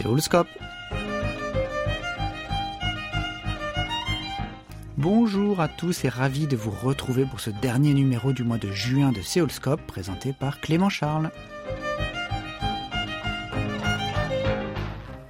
Séoulscope. 0.00 0.48
Bonjour 4.96 5.60
à 5.60 5.68
tous 5.68 6.06
et 6.06 6.08
ravi 6.08 6.46
de 6.46 6.56
vous 6.56 6.70
retrouver 6.70 7.26
pour 7.26 7.40
ce 7.40 7.50
dernier 7.50 7.92
numéro 7.92 8.32
du 8.32 8.42
mois 8.42 8.56
de 8.56 8.70
juin 8.70 9.12
de 9.12 9.20
Séoulscope 9.20 9.82
présenté 9.86 10.32
par 10.32 10.62
Clément 10.62 10.88
Charles. 10.88 11.30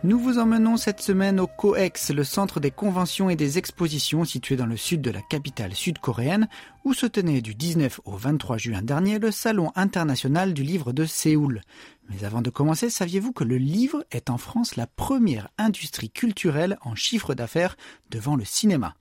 Nous 0.03 0.19
vous 0.19 0.39
emmenons 0.39 0.79
cette 0.79 1.03
semaine 1.03 1.39
au 1.41 1.46
COEX, 1.46 2.11
le 2.11 2.25
centre 2.25 2.59
des 2.59 2.71
conventions 2.71 3.29
et 3.29 3.37
des 3.37 3.59
expositions 3.59 4.25
situé 4.25 4.57
dans 4.57 4.64
le 4.64 4.79
sud 4.79 5.03
de 5.03 5.11
la 5.11 5.21
capitale 5.21 5.75
sud-coréenne, 5.75 6.49
où 6.85 6.95
se 6.95 7.04
tenait 7.04 7.43
du 7.43 7.54
19 7.54 8.00
au 8.07 8.17
23 8.17 8.57
juin 8.57 8.81
dernier 8.81 9.18
le 9.18 9.31
Salon 9.31 9.72
international 9.75 10.55
du 10.55 10.63
livre 10.63 10.94
de 10.94 11.05
Séoul. 11.05 11.61
Mais 12.08 12.25
avant 12.25 12.41
de 12.41 12.49
commencer, 12.49 12.89
saviez-vous 12.89 13.32
que 13.32 13.44
le 13.44 13.58
livre 13.58 14.03
est 14.11 14.31
en 14.31 14.39
France 14.39 14.77
la 14.77 14.86
première 14.86 15.50
industrie 15.58 16.08
culturelle 16.08 16.79
en 16.80 16.94
chiffre 16.94 17.35
d'affaires 17.35 17.77
devant 18.11 18.36
le 18.36 18.46
cinéma? 18.46 18.94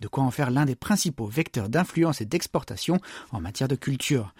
De 0.00 0.06
quoi 0.06 0.22
en 0.22 0.30
faire 0.30 0.52
l'un 0.52 0.66
des 0.66 0.76
principaux 0.76 1.26
vecteurs 1.26 1.68
d'influence 1.68 2.20
et 2.20 2.26
d'exportation 2.26 3.00
en 3.32 3.40
matière 3.40 3.68
de 3.68 3.74
culture. 3.74 4.32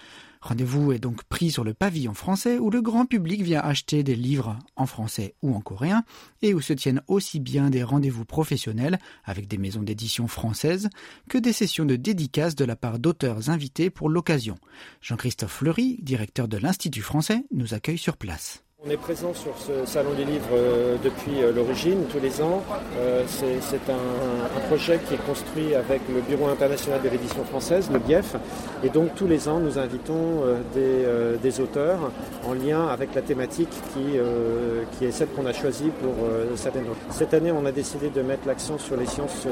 Rendez-vous 0.45 0.93
est 0.93 0.99
donc 0.99 1.25
pris 1.25 1.51
sur 1.51 1.65
le 1.65 1.73
pavillon 1.73 2.13
français 2.13 2.59
où 2.59 2.69
le 2.69 2.83
grand 2.83 3.07
public 3.07 3.41
vient 3.41 3.63
acheter 3.63 4.03
des 4.03 4.15
livres 4.15 4.59
en 4.77 4.85
français 4.85 5.35
ou 5.41 5.55
en 5.55 5.63
coréen 5.63 6.05
et 6.43 6.53
où 6.53 6.61
se 6.61 6.75
tiennent 6.75 7.01
aussi 7.09 7.41
bien 7.41 7.71
des 7.71 7.83
rendez-vous 7.83 8.27
professionnels 8.27 8.99
avec 9.25 9.49
des 9.49 9.57
maisons 9.57 9.83
d'édition 9.83 10.29
françaises 10.29 10.91
que 11.31 11.39
des 11.39 11.55
sessions 11.55 11.87
de 11.87 11.97
dédicaces 11.97 12.57
de 12.57 12.67
la 12.67 12.77
part 12.77 12.99
d'auteurs 12.99 13.49
invités 13.49 13.89
pour 13.89 14.11
l'occasion. 14.11 14.57
Jean-Christophe 15.01 15.51
Fleury, 15.51 15.99
directeur 16.03 16.47
de 16.47 16.59
l'Institut 16.59 17.01
français, 17.01 17.47
nous 17.51 17.73
accueille 17.73 17.97
sur 17.97 18.19
place. 18.19 18.64
On 18.87 18.91
est 18.91 18.99
présent 18.99 19.33
sur 19.33 19.53
ce 19.57 19.87
salon 19.87 20.13
du 20.13 20.25
livre 20.25 20.45
euh, 20.53 20.97
depuis 21.03 21.43
euh, 21.43 21.53
l'origine, 21.53 22.05
tous 22.13 22.21
les 22.21 22.43
ans. 22.43 22.63
Euh, 22.99 23.23
c'est 23.27 23.91
un, 23.91 24.59
projet 24.69 25.01
qui 25.09 25.15
est 25.15 25.27
construit 25.27 25.75
avec 25.75 26.03
le 26.15 26.21
Bureau 26.21 26.49
international 26.49 27.01
de 27.03 27.09
l'édition 27.09 27.45
française, 27.45 27.89
le 27.91 27.99
BIEF. 27.99 28.37
Et 28.83 28.91
donc 28.91 29.15
tous 29.15 29.27
les 29.27 29.49
ans, 29.49 29.59
nous 29.59 29.79
invitons 29.79 30.43
des, 30.75 31.61
auteurs 31.61 32.11
en 32.47 32.55
lien 32.55 32.87
avec 32.89 33.15
la 33.15 33.23
thématique 33.23 33.69
qui, 33.93 35.05
est 35.05 35.11
celle 35.11 35.29
qu'on 35.29 35.47
a 35.47 35.53
choisie 35.53 35.91
pour 36.01 36.15
cette 36.57 36.77
année. 36.77 36.87
Cette 37.11 37.35
année, 37.35 37.53
on 37.53 37.67
a 37.67 37.73
décidé 37.73 38.09
de 38.09 38.23
mettre 38.23 38.47
l'accent 38.47 38.79
sur 38.79 38.97
les 38.97 39.07
sciences 39.07 39.47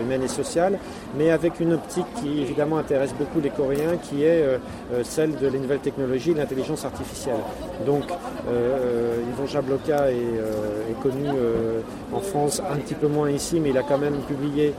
humaines 0.00 0.24
et 0.24 0.28
sociales, 0.28 0.78
mais 1.16 1.30
avec 1.30 1.60
une 1.60 1.74
optique 1.74 2.06
qui 2.20 2.40
évidemment 2.40 2.78
intéresse 2.78 3.14
beaucoup 3.14 3.40
les 3.40 3.50
Coréens, 3.50 3.96
qui 4.02 4.24
est 4.24 4.44
celle 5.04 5.36
de 5.36 5.46
les 5.46 5.58
nouvelles 5.58 5.80
technologies, 5.80 6.34
l'intelligence 6.34 6.84
artificielle. 6.84 7.40
Donc, 7.86 8.04
euh, 8.76 9.22
Yvon 9.32 9.46
Jabloca 9.46 10.10
est, 10.10 10.14
euh, 10.14 10.92
connu 11.02 11.26
euh, 11.26 11.80
en 12.12 12.20
France, 12.20 12.60
un 12.60 12.76
petit 12.76 12.94
peu 12.94 13.06
moins 13.06 13.30
ici, 13.30 13.60
mais 13.60 13.70
il 13.70 13.78
a 13.78 13.82
quand 13.82 13.98
même 13.98 14.16
publié 14.26 14.72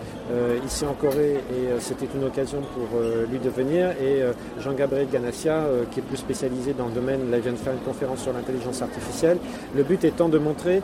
ici 0.66 0.86
en 0.86 0.94
Corée 0.94 1.36
et 1.36 1.80
c'était 1.80 2.08
une 2.14 2.26
occasion 2.26 2.60
pour 2.74 3.00
lui 3.30 3.40
de 3.40 3.50
venir. 3.50 3.92
Et 3.92 4.24
Jean-Gabriel 4.60 5.08
Ganassia, 5.10 5.64
qui 5.92 6.00
est 6.00 6.04
plus 6.04 6.18
spécialisé 6.18 6.74
dans 6.74 6.88
le 6.88 6.92
domaine, 6.92 7.32
là, 7.32 7.40
vient 7.40 7.54
de 7.54 7.58
faire 7.58 7.74
une 7.74 7.80
conférence 7.80 8.24
sur 8.24 8.34
l'intelligence 8.34 8.82
artificielle. 8.82 9.38
Le 9.76 9.84
but 9.84 10.04
étant 10.04 10.28
de 10.28 10.38
montrer 10.38 10.82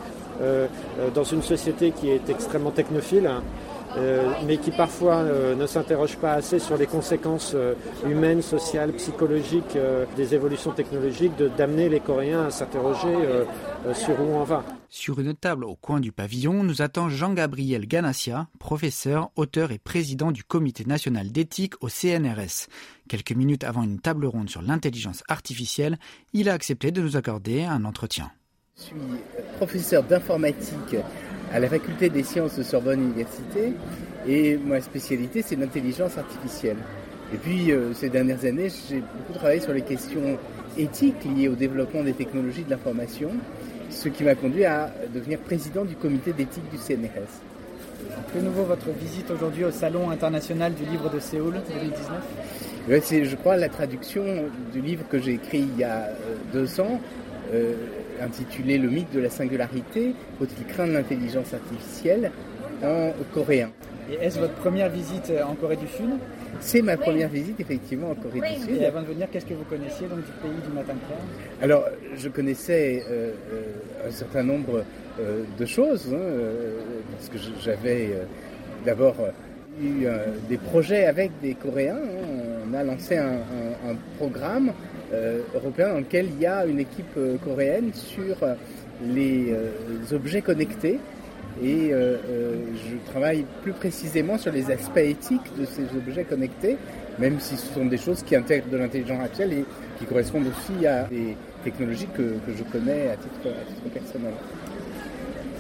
dans 1.14 1.24
une 1.24 1.42
société 1.42 1.92
qui 1.92 2.10
est 2.10 2.30
extrêmement 2.30 2.72
technophile, 2.72 3.28
euh, 3.28 3.40
mais 4.46 4.58
qui 4.58 4.72
parfois 4.72 5.16
euh, 5.16 5.56
ne 5.56 5.68
s'interrogent 5.68 6.18
pas 6.18 6.34
assez 6.34 6.60
sur 6.60 6.78
les 6.78 6.88
conséquences 6.88 7.54
euh, 7.56 7.74
humaines, 8.06 8.42
sociales, 8.42 8.94
psychologiques 8.94 9.78
des 10.16 10.36
évolutions 10.36 10.72
technologiques, 10.72 11.34
d'amener 11.58 11.90
les 11.90 12.00
Coréens 12.00 12.46
à 12.46 12.50
s'interroger 12.52 13.14
sur 13.94 14.20
où 14.20 14.36
on 14.36 14.44
va. 14.44 14.64
Sur 14.90 15.20
une 15.20 15.34
table 15.34 15.66
au 15.66 15.76
coin 15.76 16.00
du 16.00 16.12
pavillon, 16.12 16.64
nous 16.64 16.82
attend 16.82 17.10
Jean-Gabriel 17.10 17.88
Ganassia, 17.88 18.48
professeur, 18.60 19.32
auteur 19.36 19.72
et 19.72 19.80
président 19.80 20.32
du 20.32 20.44
Comité 20.44 20.86
national 20.86 21.32
d'éthique 21.32 21.74
au 21.82 21.90
CNRS. 21.90 22.68
Quelques 23.10 23.32
minutes 23.32 23.64
avant 23.64 23.84
une 23.84 24.00
table 24.00 24.26
ronde 24.26 24.50
sur 24.50 24.62
l'intelligence 24.62 25.24
artificielle, 25.28 25.98
il 26.34 26.50
a 26.50 26.54
accepté 26.54 26.92
de 26.92 27.02
nous 27.02 27.18
accorder 27.18 27.64
un 27.64 27.86
entretien. 27.86 28.32
Je 28.78 28.84
suis 28.84 28.96
professeur 29.58 30.04
d'informatique 30.04 30.96
à 31.54 31.60
la 31.60 31.70
faculté 31.70 32.10
des 32.10 32.24
sciences 32.24 32.58
de 32.58 32.64
Sorbonne 32.64 33.00
Université 33.00 33.74
et 34.28 34.58
ma 34.58 34.82
spécialité 34.82 35.44
c'est 35.44 35.56
l'intelligence 35.56 36.18
artificielle. 36.18 36.78
Et 37.34 37.38
puis 37.38 37.72
euh, 37.72 37.94
ces 37.94 38.10
dernières 38.10 38.44
années 38.44 38.70
j'ai 38.90 39.02
beaucoup 39.02 39.34
travaillé 39.38 39.62
sur 39.62 39.74
les 39.74 39.84
questions 39.84 40.38
éthiques 40.78 41.24
liées 41.36 41.48
au 41.48 41.56
développement 41.56 42.04
des 42.04 42.14
technologies 42.14 42.64
de 42.64 42.72
l'information, 42.72 43.30
ce 43.92 44.10
qui 44.10 44.24
m'a 44.24 44.34
conduit 44.34 44.66
à 44.66 44.92
devenir 45.14 45.38
président 45.40 45.86
du 45.86 45.96
comité 45.96 46.34
d'éthique 46.34 46.68
du 46.72 46.78
CNRS. 46.78 47.42
De 48.36 48.42
nouveau 48.42 48.64
votre 48.64 48.90
visite 48.90 49.30
aujourd'hui 49.30 49.64
au 49.64 49.72
Salon 49.72 50.10
international 50.10 50.74
du 50.74 50.86
livre 50.86 51.10
de 51.12 51.20
Séoul 51.20 51.54
2019 51.70 53.02
C'est 53.04 53.26
je 53.26 53.36
crois 53.36 53.58
la 53.58 53.70
traduction 53.70 54.24
du 54.74 54.82
livre 54.82 55.04
que 55.08 55.20
j'ai 55.20 55.34
écrit 55.34 55.60
il 55.60 55.80
y 55.80 55.84
a 55.84 56.08
euh, 56.08 56.36
deux 56.52 56.82
ans. 56.82 57.00
Euh, 57.54 57.74
intitulé 58.22 58.78
Le 58.78 58.90
mythe 58.90 59.14
de 59.14 59.20
la 59.20 59.30
singularité, 59.30 60.14
faut-il 60.40 60.66
craindre 60.66 60.94
l'intelligence 60.94 61.54
artificielle 61.54 62.32
en 62.84 63.12
coréen. 63.34 63.70
Et 64.12 64.16
est-ce 64.16 64.40
votre 64.40 64.54
première 64.56 64.90
visite 64.90 65.30
euh, 65.30 65.44
en 65.44 65.56
Corée 65.56 65.78
du 65.78 65.88
Sud? 65.88 66.10
C'est 66.60 66.82
ma 66.82 66.98
première 66.98 67.30
visite 67.30 67.60
effectivement 67.60 68.12
en 68.12 68.16
Corée 68.16 68.42
du 68.42 68.62
Sud. 68.62 68.82
Et 68.82 68.86
avant 68.86 69.02
de 69.02 69.08
venir, 69.08 69.28
qu'est-ce 69.32 69.46
que 69.46 69.54
vous 69.54 69.64
connaissiez 69.64 70.08
donc, 70.08 70.20
du 70.20 70.32
pays 70.42 70.52
du 70.68 70.74
matin 70.74 70.94
clair 71.08 71.18
Alors, 71.62 71.86
je 72.16 72.30
connaissais 72.30 73.04
euh, 73.10 73.32
euh, 73.54 74.08
un 74.08 74.12
certain 74.12 74.44
nombre 74.44 74.84
de 75.60 75.66
choses, 75.68 76.12
hein, 76.12 76.18
parce 77.12 77.30
que 77.30 77.38
j'avais 77.62 78.10
d'abord 78.84 79.16
eu 79.80 80.08
des 80.50 80.58
projets 80.58 81.06
avec 81.06 81.30
des 81.40 81.54
Coréens. 81.54 81.98
Hein. 81.98 82.64
On 82.68 82.74
a 82.74 82.82
lancé 82.82 83.18
un 83.18 83.96
programme 84.18 84.70
euh, 84.70 85.03
européen 85.56 85.90
dans 85.90 86.00
lequel 86.00 86.28
il 86.36 86.42
y 86.42 86.46
a 86.46 86.66
une 86.66 86.80
équipe 86.80 87.18
euh, 87.18 87.38
coréenne 87.38 87.92
sur 87.94 88.36
euh, 88.44 88.56
les 89.06 89.54
objets 90.14 90.42
connectés 90.42 91.00
et 91.62 91.92
je 91.92 93.12
travaille 93.12 93.46
plus 93.62 93.74
précisément 93.74 94.40
sur 94.40 94.52
les 94.52 94.72
aspects 94.72 94.98
éthiques 94.98 95.56
de 95.58 95.66
ces 95.66 95.84
objets 95.96 96.24
connectés, 96.24 96.78
même 97.20 97.40
si 97.40 97.58
ce 97.58 97.74
sont 97.74 97.86
des 97.86 97.98
choses 97.98 98.24
qui 98.24 98.36
intègrent 98.36 98.70
de 98.70 98.78
l'intelligence 98.78 99.20
artificielle 99.20 99.54
et 99.54 99.66
qui 100.00 100.06
correspondent 100.06 100.48
aussi 100.48 100.88
à 100.88 101.04
des 101.04 101.38
technologies 101.64 102.08
que, 102.16 102.36
je 102.48 102.64
connais 102.64 103.10
à 103.10 103.18
titre, 103.18 103.56
personnel. 103.94 104.34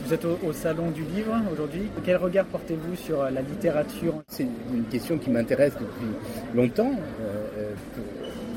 Vous 0.05 0.13
êtes 0.13 0.25
au, 0.25 0.53
Salon 0.53 0.89
du 0.89 1.03
Livre 1.03 1.35
aujourd'hui. 1.51 1.83
Quel 2.03 2.17
regard 2.17 2.45
portez-vous 2.45 2.95
sur 2.95 3.23
la 3.23 3.41
littérature? 3.41 4.15
C'est 4.29 4.47
une 4.73 4.85
question 4.85 5.17
qui 5.19 5.29
m'intéresse 5.29 5.73
depuis 5.73 6.55
longtemps 6.55 6.93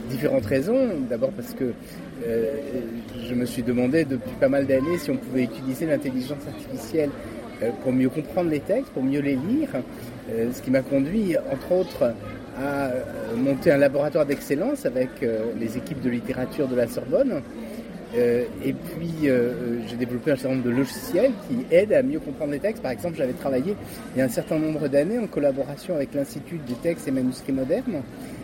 différentes 0.06 0.47
raisons. 0.47 0.89
D'abord 1.09 1.31
parce 1.31 1.53
que 1.55 1.72
euh, 2.27 2.44
je 3.28 3.34
me 3.34 3.44
suis 3.44 3.62
demandé 3.62 4.05
depuis 4.05 4.33
pas 4.41 4.49
mal 4.49 4.67
d'années 4.67 4.99
si 4.99 5.11
on 5.11 5.17
pouvait 5.17 5.44
utiliser 5.44 5.87
l'intelligence 5.87 6.39
artificielle 6.49 7.11
euh, 7.62 7.71
pour 7.83 7.93
mieux 7.93 8.09
comprendre 8.09 8.50
les 8.50 8.61
textes, 8.61 8.91
pour 8.93 9.03
mieux 9.03 9.21
les 9.21 9.37
lire, 9.37 9.69
euh, 10.31 10.50
ce 10.53 10.62
qui 10.62 10.71
m'a 10.71 10.81
conduit, 10.81 11.37
entre 11.53 11.72
autres, 11.72 12.15
à 12.59 12.91
monter 13.37 13.71
un 13.71 13.77
laboratoire 13.77 14.25
d'excellence 14.25 14.87
avec 14.87 15.11
les 15.61 15.77
équipes 15.77 16.00
de 16.00 16.09
littérature 16.09 16.67
de 16.67 16.75
la 16.75 16.87
Sorbonne. 16.88 17.43
et 18.15 18.73
puis, 18.73 19.28
j'ai 19.87 19.97
développé 19.97 20.31
un 20.31 20.37
certain 20.37 20.55
nombre 20.55 20.65
de 20.65 20.75
logiciels 20.75 21.33
qui 21.47 21.67
aident 21.71 21.93
à 21.93 22.03
mieux 22.03 22.19
comprendre 22.19 22.53
les 22.53 22.59
textes. 22.59 22.83
Par 22.83 22.93
exemple, 22.93 23.17
j'avais 23.19 23.34
travaillé 23.34 23.77
il 24.15 24.19
y 24.21 24.23
a 24.23 24.25
un 24.25 24.31
certain 24.31 24.59
nombre 24.59 24.88
d'années 24.88 25.19
en 25.19 25.26
collaboration 25.26 25.97
avec 25.97 26.14
l'Institut 26.14 26.59
des 26.67 26.76
textes 26.76 27.06
et 27.06 27.11
manuscrits 27.11 27.52
modernes 27.52 28.00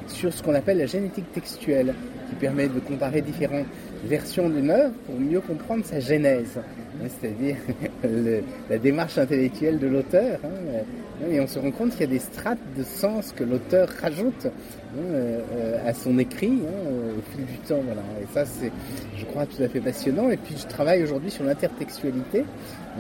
sur 0.08 0.32
ce 0.32 0.42
qu'on 0.42 0.54
appelle 0.54 0.78
la 0.78 0.86
génétique 0.86 1.30
textuelle, 1.32 1.94
qui 2.28 2.34
permet 2.36 2.68
de 2.68 2.80
comparer 2.80 3.20
différentes 3.20 3.66
versions 4.04 4.48
d'une 4.48 4.70
œuvre 4.70 4.94
pour 5.06 5.18
mieux 5.18 5.40
comprendre 5.40 5.84
sa 5.84 6.00
genèse, 6.00 6.58
hein, 6.58 7.06
c'est-à-dire 7.08 7.56
la 8.70 8.78
démarche 8.78 9.18
intellectuelle 9.18 9.78
de 9.78 9.86
l'auteur. 9.86 10.38
Hein, 10.44 10.82
et 11.30 11.40
on 11.40 11.46
se 11.46 11.58
rend 11.58 11.70
compte 11.70 11.92
qu'il 11.92 12.00
y 12.00 12.04
a 12.04 12.06
des 12.08 12.18
strates 12.18 12.58
de 12.76 12.82
sens 12.82 13.32
que 13.32 13.44
l'auteur 13.44 13.88
rajoute 14.00 14.46
hein, 14.46 14.98
euh, 14.98 15.78
à 15.86 15.94
son 15.94 16.18
écrit 16.18 16.50
au 16.50 17.30
fil 17.30 17.44
du 17.44 17.58
temps. 17.58 17.80
Voilà. 17.84 18.02
Et 18.20 18.26
ça, 18.32 18.44
c'est, 18.44 18.72
je 19.16 19.24
crois, 19.26 19.46
tout 19.46 19.62
à 19.62 19.68
fait 19.68 19.80
passionnant. 19.80 20.30
Et 20.30 20.36
puis, 20.36 20.56
je 20.58 20.66
travaille 20.66 21.02
aujourd'hui 21.02 21.30
sur 21.30 21.44
l'intertextualité. 21.44 22.44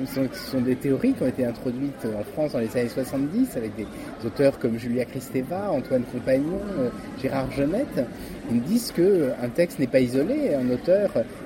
Ce 0.06 0.50
sont, 0.50 0.60
des 0.60 0.76
théories 0.76 1.12
qui 1.12 1.22
ont 1.22 1.26
été 1.26 1.44
introduites 1.44 2.06
en 2.18 2.22
France 2.22 2.52
dans 2.52 2.60
les 2.60 2.74
années 2.76 2.88
70 2.88 3.56
avec 3.56 3.74
des 3.76 3.86
auteurs 4.24 4.58
comme 4.58 4.78
Julia 4.78 5.04
Kristeva, 5.04 5.70
Antoine 5.70 6.04
Compagnon, 6.04 6.60
euh, 6.78 6.88
Gérard 7.20 7.50
Genette. 7.52 8.06
Ils 8.50 8.56
me 8.56 8.62
disent 8.62 8.92
qu'un 8.92 9.48
texte 9.54 9.78
n'est 9.78 9.86
pas 9.86 10.00
isolé. 10.00 10.54
Un 10.54 10.70
auteur 10.70 10.91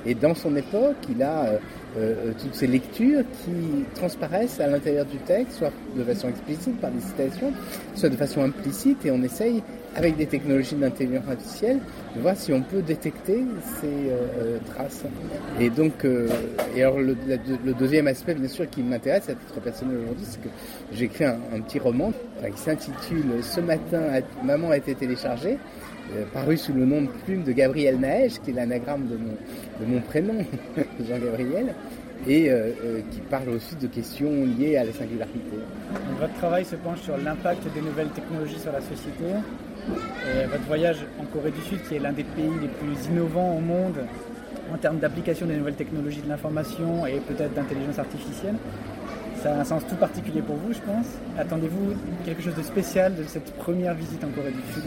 est 0.07 0.15
dans 0.15 0.35
son 0.35 0.57
époque, 0.57 0.97
il 1.11 1.23
a 1.23 1.59
euh, 1.99 2.33
toutes 2.41 2.55
ces 2.55 2.67
lectures 2.67 3.23
qui 3.45 3.85
transparaissent 3.95 4.61
à 4.61 4.67
l'intérieur 4.67 5.07
du 5.07 5.19
texte, 5.19 5.59
soit 5.59 5.73
de 5.97 6.05
façon 6.05 6.29
explicite 6.29 6.81
par 6.81 6.91
des 6.91 7.01
citations, 7.01 7.53
soit 7.95 8.09
de 8.09 8.17
façon 8.17 8.43
implicite, 8.43 9.05
et 9.07 9.11
on 9.11 9.23
essaye 9.23 9.63
avec 9.97 10.17
des 10.17 10.27
technologies 10.27 10.75
d'intelligence 10.75 11.29
artificielle, 11.29 11.79
de 12.15 12.21
voir 12.21 12.37
si 12.37 12.53
on 12.53 12.63
peut 12.63 12.83
détecter 12.83 13.45
ces 13.81 14.11
euh, 14.11 14.59
traces. 14.75 15.05
Et 15.59 15.71
donc, 15.71 16.07
et 16.75 16.83
alors 16.83 17.01
le, 17.01 17.17
deuxième 17.79 18.07
aspect, 18.07 18.35
bien 18.35 18.49
sûr, 18.49 18.69
qui 18.69 18.83
m'intéresse 18.83 19.29
à 19.29 19.35
titre 19.35 19.61
personnel 19.61 19.97
aujourd'hui, 20.03 20.27
c'est 20.29 20.41
que 20.43 20.49
j'ai 20.93 21.07
écrit 21.07 21.25
un, 21.25 21.39
petit 21.67 21.79
roman 21.79 22.13
qui 22.55 22.61
s'intitule 22.61 23.43
Ce 23.43 23.61
matin, 23.61 24.03
maman 24.45 24.71
a 24.71 24.77
été 24.77 24.95
téléchargée. 24.95 25.59
paru 26.33 26.57
sous 26.57 26.73
le 26.73 26.85
nom 26.85 27.03
de 27.03 27.09
plume 27.25 27.43
de 27.43 27.53
Gabriel 27.53 27.99
Naège, 27.99 28.41
qui 28.45 28.51
est 28.51 28.55
l'anagramme 28.55 29.07
de 29.09 29.87
mon, 29.87 30.01
prénom, 30.03 30.45
Jean-Gabriel 31.09 31.75
et 32.27 32.51
euh, 32.51 32.71
euh, 32.85 33.01
qui 33.11 33.21
parle 33.21 33.51
aussi 33.51 33.77
de 33.77 33.87
questions 33.87 34.31
liées 34.59 34.77
à 34.77 34.85
la 34.85 34.93
singularité. 34.93 35.59
votre 36.19 36.35
travail 36.35 36.65
se 36.65 36.77
penche 36.77 37.01
sur 37.01 37.17
l'impact 37.17 37.63
des 37.75 37.81
nouvelles 37.81 38.09
technologies 38.09 38.59
sur 38.59 38.73
la 38.73 38.81
société. 38.81 39.25
Et 39.89 40.47
votre 40.47 40.65
voyage 40.65 40.99
en 41.21 41.25
Corée 41.25 41.51
du 41.51 41.61
Sud, 41.63 41.83
qui 41.89 41.95
est 41.95 41.99
l'un 41.99 42.13
des 42.13 42.25
pays 42.25 42.51
les 42.61 42.69
plus 42.69 43.07
innovants 43.07 43.57
au 43.57 43.61
monde 43.61 43.97
en 44.73 44.77
termes 44.79 44.99
d'application 44.99 45.47
des 45.47 45.57
nouvelles 45.57 45.75
technologies 45.75 46.23
de 46.23 46.29
l'information 46.29 47.07
et 47.07 47.21
peut-être 47.21 47.55
d'intelligence 47.55 47.99
artificielle, 47.99 48.57
ça 49.43 49.55
a 49.55 49.61
un 49.61 49.65
sens 49.65 49.83
tout 49.89 49.95
particulier 49.97 50.43
pour 50.43 50.57
vous, 50.57 50.73
je 50.73 50.81
pense. 50.81 51.07
Attendez-vous 51.39 51.95
quelque 52.25 52.43
chose 52.43 52.55
de 52.55 52.63
spécial 52.63 53.15
de 53.15 53.23
cette 53.25 53.53
première 53.55 53.95
visite 53.95 54.25
en 54.25 54.29
Corée 54.29 54.51
du 54.51 54.73
Sud? 54.73 54.83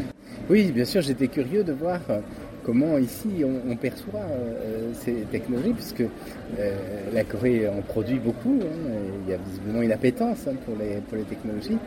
Oui, 0.50 0.72
bien 0.72 0.86
sûr, 0.86 1.01
j'étais 1.01 1.28
curieux 1.28 1.63
de 1.63 1.72
voir 1.72 2.00
euh, 2.10 2.19
comment 2.63 2.98
ici 2.98 3.44
on, 3.44 3.75
perçoit 3.75 4.19
euh, 4.19 4.92
ces 4.94 5.13
technologies, 5.31 5.74
puisque 5.74 6.01
euh, 6.01 6.75
la 7.13 7.24
Corée 7.24 7.68
en 7.68 7.81
produit 7.81 8.19
beaucoup. 8.19 8.60
Hein, 8.62 8.92
il 9.25 9.31
y 9.31 9.34
a 9.34 9.38
visiblement 9.38 9.81
une 9.81 9.92
appétence 9.92 10.48
hein, 10.48 10.54
pour, 10.66 10.75
les, 10.78 10.98
pour 11.07 11.18
les 11.18 11.24
technologies. 11.24 11.78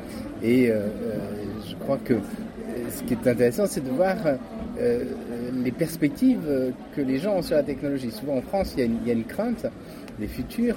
Et 0.42 0.70
euh, 0.70 0.88
je 1.68 1.74
crois 1.76 1.98
que 2.04 2.14
ce 2.90 3.02
qui 3.04 3.14
est 3.14 3.26
intéressant, 3.26 3.66
c'est 3.66 3.84
de 3.84 3.90
voir 3.90 4.16
les 5.52 5.70
perspectives 5.70 6.72
que 6.96 7.00
les 7.00 7.18
gens 7.18 7.36
ont 7.36 7.42
sur 7.42 7.56
la 7.56 7.62
technologie. 7.62 8.10
Souvent 8.10 8.36
en 8.36 8.42
France, 8.42 8.74
il 8.76 8.88
y 9.06 9.10
a 9.10 9.14
une, 9.14 9.24
crainte 9.24 9.66
des 10.18 10.26
futurs. 10.26 10.76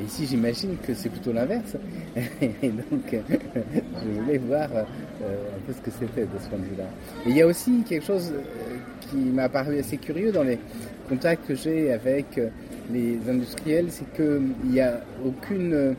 Et 0.00 0.04
ici, 0.04 0.26
j'imagine 0.26 0.76
que 0.86 0.94
c'est 0.94 1.08
plutôt 1.08 1.32
l'inverse. 1.32 1.76
Et 2.16 2.68
donc, 2.68 3.04
je 3.12 4.20
voulais 4.20 4.38
voir 4.38 4.68
un 4.74 5.66
peu 5.66 5.72
ce 5.72 5.80
que 5.80 5.90
c'était 5.90 6.22
de 6.22 6.38
ce 6.42 6.48
point 6.48 6.58
de 6.58 6.64
vue-là. 6.64 6.84
Et 7.26 7.30
il 7.30 7.36
y 7.36 7.42
a 7.42 7.46
aussi 7.46 7.82
quelque 7.88 8.06
chose 8.06 8.32
qui 9.12 9.16
m'a 9.16 9.48
paru 9.48 9.78
assez 9.78 9.98
curieux 9.98 10.32
dans 10.32 10.42
les 10.42 10.58
contacts 11.08 11.46
que 11.46 11.54
j'ai 11.54 11.92
avec 11.92 12.38
euh, 12.38 12.48
les 12.90 13.18
industriels, 13.28 13.86
c'est 13.90 14.10
qu'il 14.14 14.54
n'y 14.64 14.80
a 14.80 15.00
aucune 15.24 15.94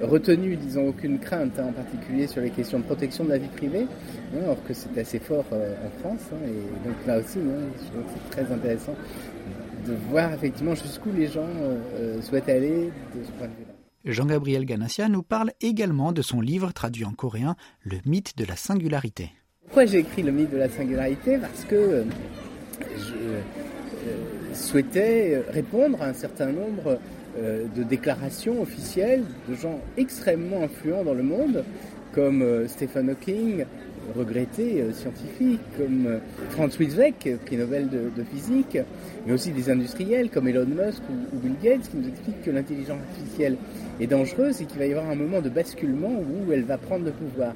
euh, 0.00 0.06
retenue, 0.06 0.56
disons, 0.56 0.88
aucune 0.88 1.18
crainte, 1.18 1.58
hein, 1.58 1.66
en 1.68 1.72
particulier 1.72 2.26
sur 2.26 2.40
les 2.40 2.50
questions 2.50 2.78
de 2.78 2.84
protection 2.84 3.24
de 3.24 3.30
la 3.30 3.38
vie 3.38 3.48
privée, 3.48 3.86
hein, 4.34 4.42
alors 4.42 4.62
que 4.64 4.74
c'est 4.74 4.96
assez 4.98 5.18
fort 5.18 5.44
euh, 5.52 5.74
en 5.86 6.00
France. 6.00 6.20
Hein, 6.32 6.46
et 6.46 6.88
donc 6.88 6.96
là 7.06 7.18
aussi, 7.18 7.38
je 7.38 7.88
trouve 7.90 8.02
que 8.04 8.10
c'est 8.14 8.30
très 8.30 8.52
intéressant 8.52 8.94
de 9.86 9.94
voir 10.10 10.32
effectivement 10.32 10.74
jusqu'où 10.74 11.10
les 11.10 11.26
gens 11.26 11.48
souhaitent 12.20 12.50
aller 12.50 12.90
de 13.14 13.24
ce 13.24 13.30
point 13.32 13.46
de 13.46 13.52
vue-là. 13.52 13.72
Jean-Gabriel 14.04 14.66
Ganassia 14.66 15.08
nous 15.08 15.22
parle 15.22 15.52
également 15.60 16.12
de 16.12 16.20
son 16.22 16.40
livre 16.40 16.72
traduit 16.72 17.04
en 17.04 17.12
coréen, 17.12 17.56
Le 17.82 17.98
mythe 18.04 18.36
de 18.36 18.44
la 18.44 18.56
singularité. 18.56 19.30
Pourquoi 19.64 19.86
j'ai 19.86 19.98
écrit 19.98 20.22
le 20.22 20.32
mythe 20.32 20.50
de 20.50 20.58
la 20.58 20.68
singularité? 20.68 21.38
Parce 21.38 21.64
que 21.64 22.04
je 22.96 24.08
euh, 24.08 24.54
souhaitais 24.54 25.42
répondre 25.50 26.00
à 26.02 26.06
un 26.06 26.12
certain 26.12 26.46
nombre 26.46 26.86
euh, 26.88 26.96
de 27.38 27.82
déclarations 27.82 28.60
officielles 28.60 29.22
de 29.48 29.54
gens 29.54 29.78
extrêmement 29.96 30.62
influents 30.62 31.04
dans 31.04 31.14
le 31.14 31.22
monde, 31.22 31.64
comme 32.12 32.42
euh, 32.42 32.66
Stephen 32.66 33.10
Hawking, 33.10 33.64
regretté 34.16 34.84
scientifique, 34.92 35.60
comme 35.76 36.18
Franz 36.50 36.76
Witzek, 36.78 37.36
prix 37.44 37.56
Nobel 37.56 37.88
de, 37.88 38.24
physique, 38.24 38.78
mais 39.26 39.32
aussi 39.32 39.52
des 39.52 39.70
industriels 39.70 40.30
comme 40.30 40.48
Elon 40.48 40.66
Musk 40.66 41.02
ou, 41.08 41.38
Bill 41.38 41.54
Gates 41.62 41.88
qui 41.88 41.96
nous 41.96 42.08
expliquent 42.08 42.42
que 42.42 42.50
l'intelligence 42.50 42.98
artificielle 43.08 43.56
est 44.00 44.06
dangereuse 44.06 44.60
et 44.62 44.64
qu'il 44.64 44.78
va 44.78 44.86
y 44.86 44.92
avoir 44.92 45.08
un 45.10 45.14
moment 45.14 45.40
de 45.40 45.48
basculement 45.48 46.10
où 46.10 46.52
elle 46.52 46.64
va 46.64 46.78
prendre 46.78 47.04
le 47.04 47.12
pouvoir, 47.12 47.54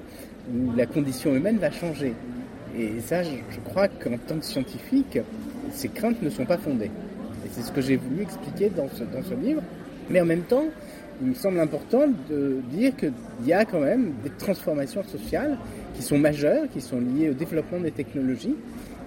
où 0.55 0.73
la 0.77 0.87
condition 0.87 1.35
humaine 1.35 1.59
va 1.59 1.73
changer. 1.73 2.15
Et 2.79 3.01
ça, 3.01 3.23
je, 3.23 3.31
crois 3.65 3.89
qu'en 3.89 4.17
tant 4.19 4.37
que 4.37 4.45
scientifique, 4.45 5.19
ces 5.73 5.89
craintes 5.89 6.23
ne 6.23 6.31
sont 6.31 6.45
pas 6.45 6.59
fondées. 6.59 6.91
C'est 7.55 7.63
ce 7.63 7.71
que 7.71 7.81
j'ai 7.81 7.97
voulu 7.97 8.23
expliquer 8.23 8.69
dans 8.69 8.89
ce, 8.89 9.35
livre. 9.35 9.63
Mais 10.11 10.21
en 10.21 10.25
même 10.25 10.43
temps, 10.43 10.65
il 11.23 11.29
me 11.29 11.35
semble 11.35 11.61
important 11.61 12.09
de 12.29 12.61
dire 12.73 12.97
qu'il 12.97 13.13
y 13.47 13.53
a 13.53 13.65
quand 13.65 13.79
même 13.79 14.13
des 14.25 14.31
transformations 14.31 15.05
sociales 15.05 15.57
qui 15.95 16.03
sont 16.03 16.19
majeures, 16.19 16.69
qui 16.73 16.81
sont 16.81 17.01
liées 17.01 17.31
au 17.31 17.35
développement 17.35 17.79
des 17.79 17.93
technologies 17.93 18.57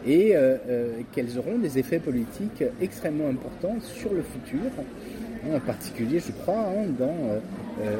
et 0.05 0.33
euh, 0.33 0.55
euh, 0.69 1.01
qu'elles 1.11 1.37
auront 1.37 1.57
des 1.57 1.77
effets 1.77 1.99
politiques 1.99 2.63
extrêmement 2.81 3.27
importants 3.27 3.75
sur 3.81 4.13
le 4.13 4.23
futur, 4.23 4.61
en 5.53 5.59
particulier, 5.59 6.19
je 6.19 6.31
crois, 6.31 6.67
hein, 6.69 6.85
dans 6.97 7.17
euh, 7.83 7.97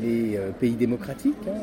les 0.00 0.38
pays 0.60 0.76
démocratiques. 0.76 1.34
Hein, 1.48 1.60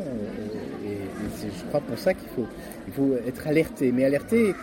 et, 0.85 0.97
c'est, 1.37 1.47
je 1.47 1.65
crois, 1.69 1.79
pour 1.79 1.97
ça 1.97 2.13
qu'il 2.13 2.27
faut, 2.35 2.47
il 2.87 2.93
faut 2.93 3.15
être 3.25 3.47
alerté, 3.47 3.93
mais 3.93 4.03
alerté 4.03 4.53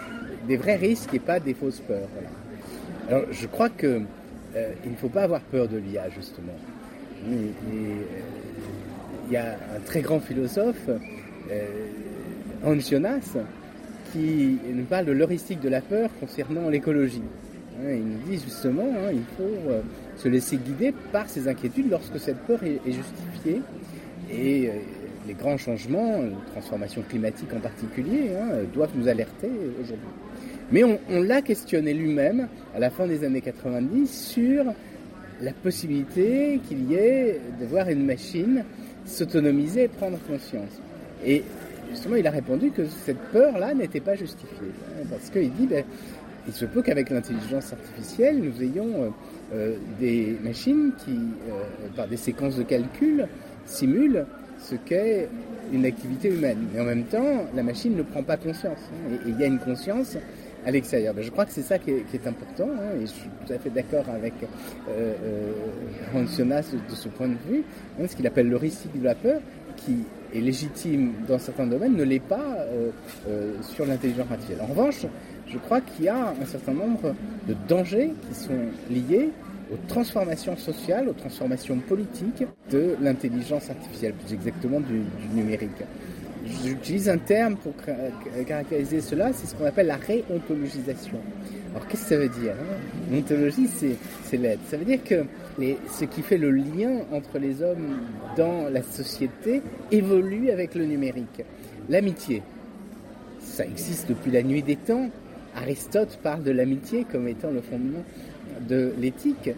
des 0.46 0.58
vrais 0.58 0.76
risques 0.76 1.14
et 1.14 1.19
pas 1.19 1.40
des 1.40 1.55
fausses 1.55 1.81
peurs. 1.81 2.08
Alors, 3.09 3.25
je 3.31 3.47
crois 3.47 3.69
que 3.69 4.03
il 4.85 4.91
ne 4.91 4.97
faut 4.97 5.09
pas 5.09 5.23
avoir 5.23 5.41
peur 5.41 5.69
de 5.69 5.79
l'IA, 5.79 6.09
justement. 6.11 6.55
il 7.29 9.33
y 9.33 9.37
a 9.37 9.56
un 9.77 9.81
très 9.85 10.01
grand 10.01 10.21
philosophe, 10.21 10.89
Hans 12.65 12.79
Jonas, 12.79 13.37
qui 14.12 14.59
nous 14.73 14.85
parle 14.85 15.06
de 15.06 15.12
l'heuristique 15.12 15.61
de 15.61 15.69
la 15.69 15.81
peur 15.81 16.09
concernant 16.21 16.69
l'écologie. 16.69 17.23
Il 17.83 18.05
nous 18.05 18.19
dit 18.29 18.39
justement, 18.39 18.87
hein, 18.97 19.11
il 19.12 19.25
faut 19.37 19.71
euh, 19.71 19.81
se 20.17 20.29
laisser 20.29 20.57
guider 20.57 20.95
par 21.12 21.29
ces 21.29 21.49
inquiétudes 21.49 21.91
lorsque 21.91 22.21
cette 22.21 22.39
peur 22.47 22.61
est, 22.62 22.81
justifiée. 22.87 23.62
Et 24.31 24.69
euh, 24.69 24.73
les 25.27 25.35
grands 25.35 25.59
changements, 25.59 26.23
les 26.23 26.53
transformations 26.53 27.03
climatiques 27.03 27.53
en 27.53 27.59
particulier, 27.59 28.31
hein, 28.41 28.59
doivent 28.73 28.93
nous 28.95 29.09
alerter 29.09 29.50
aujourd'hui. 29.81 30.07
Mais 30.72 30.82
on, 30.84 30.99
l'a 31.22 31.43
questionné 31.43 31.93
lui-même 31.93 32.49
à 32.75 32.78
la 32.78 32.90
fin 32.90 33.06
des 33.06 33.25
années 33.25 33.40
90 33.40 34.06
sur 34.06 34.64
la 35.40 35.52
possibilité 35.52 36.61
qu'il 36.66 36.90
y 36.90 36.94
ait 36.94 37.40
de 37.61 37.66
voir 37.66 37.88
une 37.88 38.05
machine 38.05 38.64
s'autonomiser 39.05 39.84
et 39.84 39.88
prendre 39.88 40.19
conscience. 40.26 40.81
Et 41.25 41.43
justement, 41.90 42.16
il 42.16 42.26
a 42.26 42.30
répondu 42.30 42.71
que 42.71 42.87
cette 42.87 43.21
peur-là 43.33 43.75
n'était 43.75 44.00
pas 44.00 44.14
justifiée. 44.14 44.73
Parce 45.11 45.28
qu'il 45.30 45.52
dit, 45.52 45.66
ben, 45.66 45.85
il 46.47 46.52
se 46.52 46.64
peut 46.64 46.83
qu'avec 46.83 47.11
l'intelligence 47.11 47.73
artificielle, 47.73 48.38
nous 48.38 48.62
ayons 48.62 49.02
euh, 49.02 49.09
euh, 49.54 49.76
des 50.00 50.37
machines 50.42 50.92
qui, 51.04 51.12
euh, 51.12 51.62
par 51.97 52.09
des 52.09 52.16
séquences 52.16 52.56
de 52.56 52.62
calcul, 52.62 53.26
simulent 53.66 54.26
ce 54.59 54.75
qu'est 54.75 55.28
une 55.73 55.87
activité 55.87 56.28
humaine. 56.28 56.59
Mais 56.73 56.80
en 56.80 56.85
même 56.85 57.04
temps, 57.04 57.47
la 57.54 57.62
machine 57.62 57.97
ne 57.97 58.02
prend 58.02 58.23
pas 58.23 58.37
conscience. 58.37 58.78
Hein, 58.92 59.14
et 59.26 59.28
il 59.30 59.38
y 59.38 59.44
a 59.44 59.47
une 59.47 59.59
conscience 59.59 60.16
à 60.66 60.71
l'extérieur. 60.71 61.14
Ben, 61.14 61.23
je 61.23 61.30
crois 61.30 61.44
que 61.44 61.52
c'est 61.52 61.62
ça 61.62 61.78
qui 61.78 61.90
est, 61.90 62.26
important, 62.26 62.68
hein, 62.78 62.97
et 62.99 63.02
je 63.02 63.12
suis 63.12 63.28
tout 63.47 63.52
à 63.52 63.59
fait 63.59 63.71
d'accord 63.71 64.04
avec 64.09 64.35
euh, 64.88 65.52
Jonas 66.37 66.73
de 66.73 66.94
ce 66.94 67.09
point 67.09 67.28
de 67.28 67.37
vue, 67.49 67.64
ce 68.06 68.16
qu'il 68.16 68.26
appelle 68.26 68.49
l'heuristique 68.49 68.99
de 68.99 69.04
la 69.04 69.14
peur, 69.14 69.40
qui 69.76 70.04
est 70.35 70.40
légitime 70.40 71.12
dans 71.28 71.38
certains 71.38 71.66
domaines, 71.66 71.97
ne 71.97 72.04
l'est 72.04 72.18
pas 72.18 72.56
euh, 72.59 72.90
euh, 73.28 73.54
sur 73.62 73.87
l'intelligence 73.87 74.30
artificielle. 74.30 74.61
En 74.62 74.66
revanche, 74.66 75.06
je 75.47 75.59
crois 75.59 75.80
qu'il 75.80 76.06
y 76.06 76.09
a 76.09 76.35
un 76.40 76.47
certain 76.47 76.73
nombre 76.73 77.14
de 77.47 77.54
dangers 77.68 78.12
qui 78.28 78.35
sont 78.35 78.59
liés 78.90 79.30
aux 79.73 79.78
transformations 79.88 80.56
sociales, 80.56 81.09
aux 81.09 81.14
transformations 81.14 81.78
politiques 81.78 82.44
de 82.71 82.97
l'intelligence 83.00 83.71
artificielle, 83.71 84.14
plus 84.14 84.35
exactement 84.35 84.80
du 84.80 85.02
numérique. 85.35 85.83
J'utilise 86.65 87.09
un 87.09 87.19
terme 87.19 87.57
pour 87.57 87.73
caractériser 88.47 89.01
cela, 89.01 89.33
c'est 89.33 89.47
ce 89.47 89.55
qu'on 89.55 89.65
appelle 89.65 89.87
la 89.87 89.97
réontologisation. 89.97 91.19
Alors 91.75 91.87
qu'est-ce 91.89 92.03
que 92.03 92.09
ça 92.09 92.17
veut 92.17 92.29
dire 92.29 92.53
hein? 92.53 93.17
Ontologie, 93.17 93.69
c'est 93.69 94.37
l'aide. 94.37 94.59
Ça 94.69 94.77
veut 94.77 94.85
dire 94.85 95.03
que 95.03 95.25
ce 95.91 96.05
qui 96.05 96.23
fait 96.23 96.39
le 96.39 96.51
lien 96.51 97.01
entre 97.13 97.39
les 97.39 97.63
hommes 97.63 97.99
dans 98.37 98.69
la 98.71 98.83
société 98.83 99.63
évolue 99.91 100.51
avec 100.51 100.75
le 100.75 100.85
numérique. 100.85 101.43
L'amitié, 101.89 102.43
ça 103.41 103.65
existe 103.65 104.09
depuis 104.09 104.31
la 104.31 104.43
nuit 104.43 104.63
des 104.63 104.77
temps. 104.77 105.11
Aristote 105.57 106.19
parle 106.23 106.43
de 106.43 106.51
l'amitié 106.51 107.07
comme 107.11 107.29
étant 107.29 107.51
le 107.51 107.61
fondement 107.61 108.05
de 108.69 108.93
l'éthique. 108.99 109.51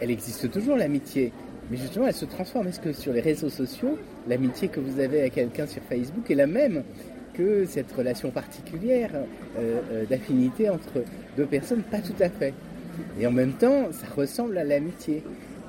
Elle 0.00 0.10
existe 0.10 0.50
toujours, 0.50 0.76
l'amitié. 0.76 1.32
Mais 1.70 1.76
justement, 1.76 2.06
elle 2.06 2.14
se 2.14 2.24
transforme. 2.24 2.68
Est-ce 2.68 2.80
que 2.80 2.92
sur 2.92 3.12
les 3.12 3.20
réseaux 3.20 3.50
sociaux, 3.50 3.98
l'amitié 4.28 4.68
que 4.68 4.80
vous 4.80 5.00
avez 5.00 5.22
à 5.22 5.30
quelqu'un 5.30 5.66
sur 5.66 5.82
Facebook 5.82 6.30
est 6.30 6.34
la 6.34 6.46
même 6.46 6.82
que 7.34 7.66
cette 7.66 7.90
relation 7.92 8.30
particulière 8.30 9.10
euh, 9.58 9.80
euh, 9.90 10.04
d'affinité 10.06 10.70
entre 10.70 11.04
deux 11.36 11.44
personnes, 11.44 11.82
pas 11.82 11.98
tout 11.98 12.14
à 12.20 12.30
fait. 12.30 12.54
Et 13.20 13.26
en 13.26 13.32
même 13.32 13.52
temps, 13.52 13.88
ça 13.92 14.06
ressemble 14.16 14.56
à 14.56 14.64
l'amitié. 14.64 15.22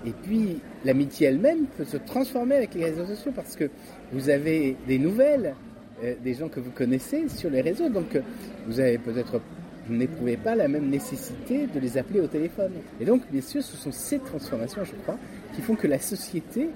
Et 0.06 0.12
puis, 0.24 0.60
l'amitié 0.86 1.28
elle-même 1.28 1.66
peut 1.78 1.84
se 1.84 1.98
transformer 1.98 2.56
avec 2.56 2.74
les 2.74 2.86
réseaux 2.86 3.06
sociaux 3.06 3.34
parce 3.36 3.56
que 3.56 3.70
vous 4.14 4.30
avez 4.30 4.78
des 4.88 5.00
nouvelles 5.00 5.56
des 6.24 6.36
gens 6.36 6.48
que 6.48 6.60
vous 6.60 6.70
connaissez 6.70 7.28
sur 7.28 7.50
les 7.50 7.60
réseaux. 7.60 7.90
Donc 7.90 8.18
vous 8.68 8.80
avez 8.80 9.00
peut-être 9.00 9.42
n'éprouvez 9.90 10.38
pas 10.38 10.56
la 10.56 10.68
même 10.68 10.90
nécessité 10.90 11.68
de 11.68 11.80
les 11.80 11.98
appeler 11.98 12.22
au 12.22 12.28
téléphone. 12.28 12.72
Et 13.00 13.06
donc, 13.06 13.22
sûr, 13.42 13.64
ce 13.64 13.78
sont 13.78 13.92
ces 13.92 14.20
transformations, 14.20 14.84
je 14.84 14.94
crois, 15.04 15.18
qui 15.58 15.64
font 15.64 15.76
que 15.76 15.88
la 15.88 16.00
société 16.00 16.70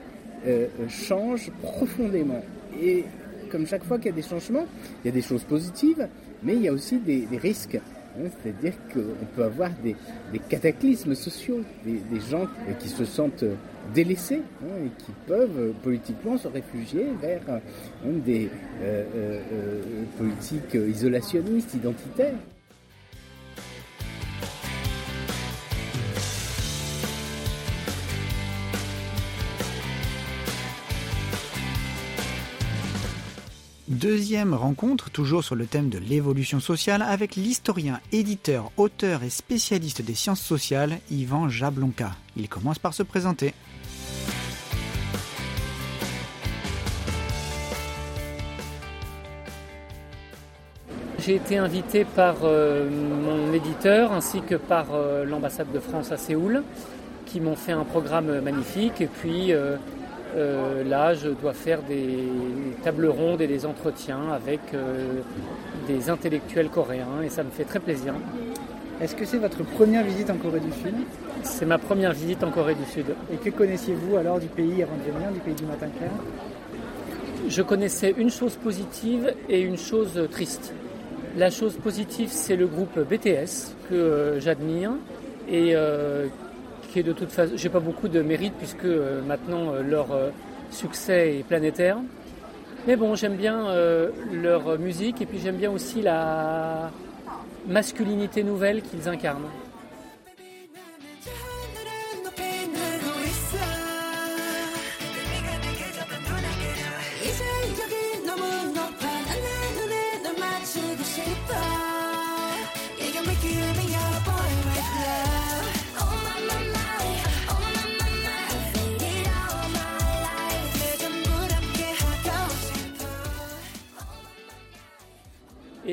change 0.90 1.52
profondément. 1.62 2.44
Et 2.82 3.06
comme 3.52 3.68
chaque 3.68 3.84
fois 3.84 3.98
qu'il 3.98 4.08
y 4.08 4.14
a 4.14 4.16
des 4.16 4.22
changements, 4.24 4.66
il 5.04 5.08
y 5.08 5.10
a 5.12 5.14
des 5.14 5.22
choses 5.22 5.44
positives, 5.44 6.08
mais 6.42 6.56
il 6.56 6.64
y 6.64 6.68
a 6.68 6.74
aussi 6.74 6.98
des, 6.98 7.28
risques. 7.38 7.76
Hein. 7.76 8.30
C'est-à-dire 8.42 8.74
qu'on 8.92 9.26
peut 9.36 9.44
avoir 9.44 9.70
des, 9.84 9.96
cataclysmes 10.50 11.14
sociaux, 11.14 11.62
des, 11.86 12.20
gens 12.20 12.48
qui 12.80 12.90
se 12.90 13.06
sentent 13.06 13.46
délaissés 13.94 14.42
hein, 14.64 14.86
et 14.86 15.04
qui 15.04 15.12
peuvent 15.28 15.58
euh, 15.58 15.72
politiquement 15.84 16.38
se 16.38 16.48
réfugier 16.48 17.08
vers 17.22 17.42
des 18.06 18.50
euh, 18.82 19.04
euh, 19.16 19.82
politiques 20.18 20.76
isolationnistes, 20.76 21.74
identitaires. 21.74 22.36
Deuxième 34.02 34.56
rencontre, 34.56 35.12
toujours 35.12 35.44
sur 35.44 35.54
le 35.54 35.68
thème 35.68 35.90
de 35.90 36.00
l'évolution 36.00 36.60
sociale, 36.60 37.04
avec 37.04 37.36
l'historien, 37.36 38.00
éditeur, 38.12 38.72
auteur 38.76 39.22
et 39.22 39.30
spécialiste 39.30 40.02
des 40.02 40.16
sciences 40.16 40.42
sociales, 40.42 40.98
Yvan 41.12 41.50
Jablonka. 41.50 42.10
Il 42.36 42.50
commence 42.50 42.80
par 42.80 42.96
se 42.96 43.04
présenter. 43.04 43.54
J'ai 51.20 51.36
été 51.36 51.60
invité 51.60 52.04
par 52.04 52.38
euh, 52.44 52.90
mon 52.90 53.54
éditeur 53.54 54.14
ainsi 54.14 54.42
que 54.42 54.56
par 54.56 54.88
euh, 54.96 55.26
l'ambassade 55.26 55.72
de 55.72 55.80
France 55.80 56.12
à 56.12 56.18
Séoul 56.18 56.64
qui 57.28 57.40
m'ont 57.40 57.56
fait 57.56 57.72
un 57.72 57.84
programme 57.84 58.42
magnifique 58.42 59.00
et 59.00 59.08
puis 59.08 59.54
euh, 59.54 59.78
euh, 60.36 60.84
là, 60.84 61.14
je 61.14 61.30
dois 61.30 61.54
faire 61.54 61.82
des 61.84 62.26
tables 62.84 63.08
rondes 63.08 63.42
et 63.42 63.48
des 63.48 63.66
entretiens 63.66 64.32
avec 64.32 64.60
euh, 64.74 65.20
des 65.88 66.10
intellectuels 66.10 66.70
coréens 66.70 67.22
et 67.24 67.30
ça 67.30 67.44
me 67.44 67.50
fait 67.50 67.66
très 67.66 67.80
plaisir. 67.80 68.14
Est-ce 69.02 69.16
que 69.16 69.26
c'est 69.26 69.40
votre 69.40 69.64
première 69.64 70.04
visite 70.04 70.30
en 70.30 70.38
Corée 70.38 70.60
du 70.60 70.72
Sud? 70.72 70.94
C'est 71.44 71.66
ma 71.66 71.80
première 71.80 72.14
visite 72.14 72.44
en 72.44 72.52
Corée 72.52 72.76
du 72.76 72.86
Sud. 72.86 73.08
Et 73.34 73.38
que 73.38 73.50
connaissiez-vous 73.50 74.16
alors 74.16 74.40
du 74.40 74.48
pays 74.48 74.84
avant 74.84 74.96
de 74.96 75.12
venir, 75.12 75.32
du 75.34 75.40
pays 75.40 75.56
du 75.56 75.66
matin 75.66 75.88
clair? 75.98 76.12
Je 77.50 77.62
connaissais 77.64 78.14
une 78.18 78.30
chose 78.30 78.56
positive 78.56 79.34
et 79.50 79.62
une 79.62 79.78
chose 79.78 80.28
triste. 80.32 80.74
La 81.36 81.50
chose 81.50 81.76
positive, 81.76 82.30
c'est 82.30 82.56
le 82.56 82.68
groupe 82.68 83.00
BTS 83.00 83.76
que 83.90 83.96
euh, 83.96 84.40
j'admire 84.40 84.92
et 85.50 85.76
qui 86.92 87.04
de 87.04 87.14
toute 87.14 87.32
façon, 87.32 87.54
j'ai 87.56 87.70
pas 87.70 87.80
beaucoup 87.80 88.08
de 88.08 88.22
mérite 88.22 88.54
puisque 88.58 88.86
euh, 88.86 89.22
maintenant 89.22 89.74
euh, 89.74 89.82
leur 89.82 90.12
euh, 90.12 90.30
succès 90.70 91.40
est 91.40 91.44
planétaire. 91.44 91.98
Mais 92.88 92.96
bon, 92.96 93.16
j'aime 93.16 93.36
bien 93.36 93.68
leur 94.34 94.80
musique 94.80 95.22
et 95.22 95.28
puis 95.28 95.38
j'aime 95.38 95.58
bien 95.58 95.70
aussi 95.70 96.02
la 96.02 96.90
masculinité 97.68 98.42
nouvelle 98.42 98.82
qu'ils 98.82 99.08
incarnent. 99.08 99.46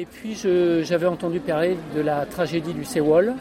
Et 0.01 0.07
puis 0.07 0.37
j'avais 0.85 1.09
entendu 1.09 1.41
parler 1.41 1.77
de 1.97 2.01
la 2.01 2.25
tragédie 2.25 2.73
du 2.73 2.85
Sewol. 2.85 3.35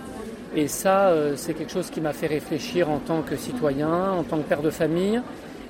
Et 0.55 0.67
ça, 0.67 1.09
euh, 1.09 1.33
c'est 1.35 1.53
quelque 1.53 1.71
chose 1.71 1.91
qui 1.91 2.01
m'a 2.01 2.13
fait 2.13 2.25
réfléchir 2.25 2.89
en 2.89 2.97
tant 2.97 3.21
que 3.21 3.35
citoyen, 3.35 4.13
en 4.13 4.23
tant 4.23 4.37
que 4.39 4.49
père 4.49 4.63
de 4.63 4.71
famille, 4.71 5.21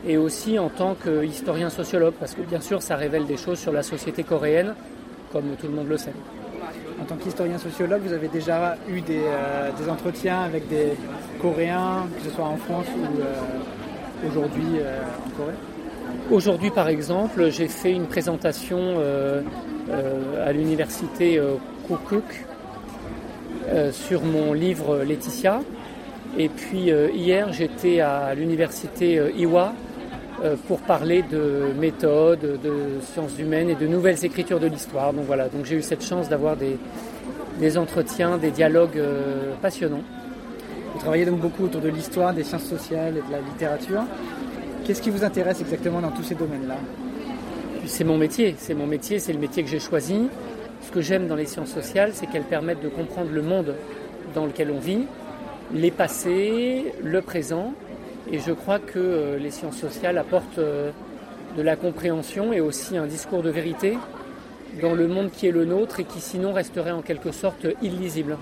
et 0.08 0.16
aussi 0.16 0.58
en 0.58 0.70
tant 0.70 0.96
qu'historien 0.96 1.70
sociologue, 1.70 2.14
parce 2.18 2.36
que 2.36 2.42
bien 2.42 2.62
sûr, 2.62 2.82
ça 2.82 2.96
révèle 2.96 3.26
des 3.26 3.36
choses 3.36 3.60
sur 3.60 3.74
la 3.74 3.84
société 3.84 4.24
coréenne, 4.24 4.76
comme 5.34 5.58
tout 5.60 5.68
le 5.68 5.74
monde 5.74 5.90
le 5.90 5.98
sait. 5.98 6.14
En 7.02 7.04
tant 7.04 7.18
qu'historien 7.18 7.58
sociologue, 7.58 8.04
vous 8.06 8.14
avez 8.14 8.30
déjà 8.30 8.78
eu 8.88 9.02
des, 9.02 9.24
euh, 9.26 9.92
entretiens 9.92 10.40
avec 10.44 10.70
des 10.70 10.94
Coréens, 11.42 12.08
que 12.16 12.30
ce 12.30 12.34
soit 12.34 12.46
en 12.46 12.56
France 12.56 12.86
ou 12.96 13.20
euh, 13.20 14.30
aujourd'hui 14.30 14.80
en 15.26 15.38
Corée? 15.38 15.58
Aujourd'hui, 16.32 16.72
par 16.72 16.88
exemple, 16.88 17.50
j'ai 17.52 17.68
fait 17.68 17.92
une 17.92 18.06
présentation 18.06 18.96
à 19.92 20.52
l'université 20.52 21.38
euh, 21.38 21.56
Koukuk 21.88 22.24
euh, 23.70 23.92
sur 23.92 24.24
mon 24.24 24.54
livre 24.54 25.04
Laetitia. 25.04 25.62
Et 26.38 26.50
puis 26.50 26.92
hier, 27.16 27.52
j'étais 27.52 28.00
à 28.02 28.36
l'université 28.36 29.20
Iwa 29.38 29.74
pour 30.68 30.82
parler 30.82 31.24
de 31.24 31.72
méthodes, 31.80 32.60
de 32.62 33.02
sciences 33.02 33.40
humaines 33.40 33.72
et 33.72 33.76
de 33.76 33.88
nouvelles 33.88 34.24
écritures 34.24 34.60
de 34.60 34.68
l'histoire. 34.68 35.14
Donc 35.14 35.26
voilà, 35.26 35.48
donc 35.48 35.66
j'ai 35.66 35.78
eu 35.78 35.82
cette 35.82 36.04
chance 36.04 36.30
d'avoir 36.30 36.56
des, 36.56 36.78
des, 37.60 37.78
entretiens, 37.78 38.38
des 38.38 38.52
dialogues 38.52 39.02
passionnants. 39.64 40.04
Vous 40.94 41.00
travaillez 41.00 41.26
donc 41.26 41.40
beaucoup 41.40 41.64
autour 41.64 41.82
de 41.82 41.90
l'histoire, 41.90 42.34
des 42.34 42.44
sciences 42.44 42.66
sociales 42.66 43.16
et 43.18 43.28
de 43.28 43.32
la 43.32 43.40
littérature. 43.40 44.04
Qu'est-ce 44.86 45.02
qui 45.02 45.10
vous 45.10 45.24
intéresse 45.24 45.62
exactement 45.62 46.02
dans 46.02 46.12
tous 46.12 46.24
ces 46.24 46.36
domaines-là? 46.36 46.78
C'est 47.88 48.04
mon 48.04 48.18
métier, 48.18 48.56
c'est 48.58 48.74
mon 48.74 48.86
métier, 48.86 49.20
c'est 49.20 49.34
le 49.34 49.40
métier 49.40 49.64
que 49.64 49.70
j'ai 49.70 49.80
choisi. 49.80 50.28
Ce 50.86 50.92
que 50.92 51.02
j'aime 51.02 51.28
dans 51.28 51.36
les 51.36 51.46
sciences 51.46 51.72
sociales, 51.72 52.12
c'est 52.14 52.28
qu'elles 52.28 52.44
permettent 52.44 52.82
de 52.82 52.90
comprendre 52.90 53.32
le 53.32 53.42
monde 53.42 53.76
dans 54.36 54.46
lequel 54.46 54.72
on 54.72 54.80
vit, 54.80 55.06
les 55.74 55.92
passés, 55.92 56.94
le 57.04 57.22
présent. 57.22 57.74
Et 58.32 58.40
je 58.40 58.52
crois 58.52 58.80
que 58.80 59.00
euh, 59.00 59.38
les 59.38 59.52
sciences 59.52 59.78
sociales 59.78 60.18
apportent 60.18 60.60
euh, 60.60 60.92
de 61.56 61.62
la 61.62 61.76
compréhension 61.76 62.52
et 62.54 62.60
aussi 62.60 62.98
un 62.98 63.06
discours 63.06 63.42
de 63.42 63.50
vérité 63.50 63.98
dans 64.82 64.94
le 64.94 65.08
monde 65.08 65.32
qui 65.32 65.48
est 65.48 65.52
le 65.52 65.66
nôtre 65.66 66.02
et 66.02 66.04
qui 66.04 66.20
sinon 66.20 66.54
resterait 66.54 66.92
en 66.92 67.02
quelque 67.02 67.32
sorte 67.32 67.66
illisible. 67.82 68.38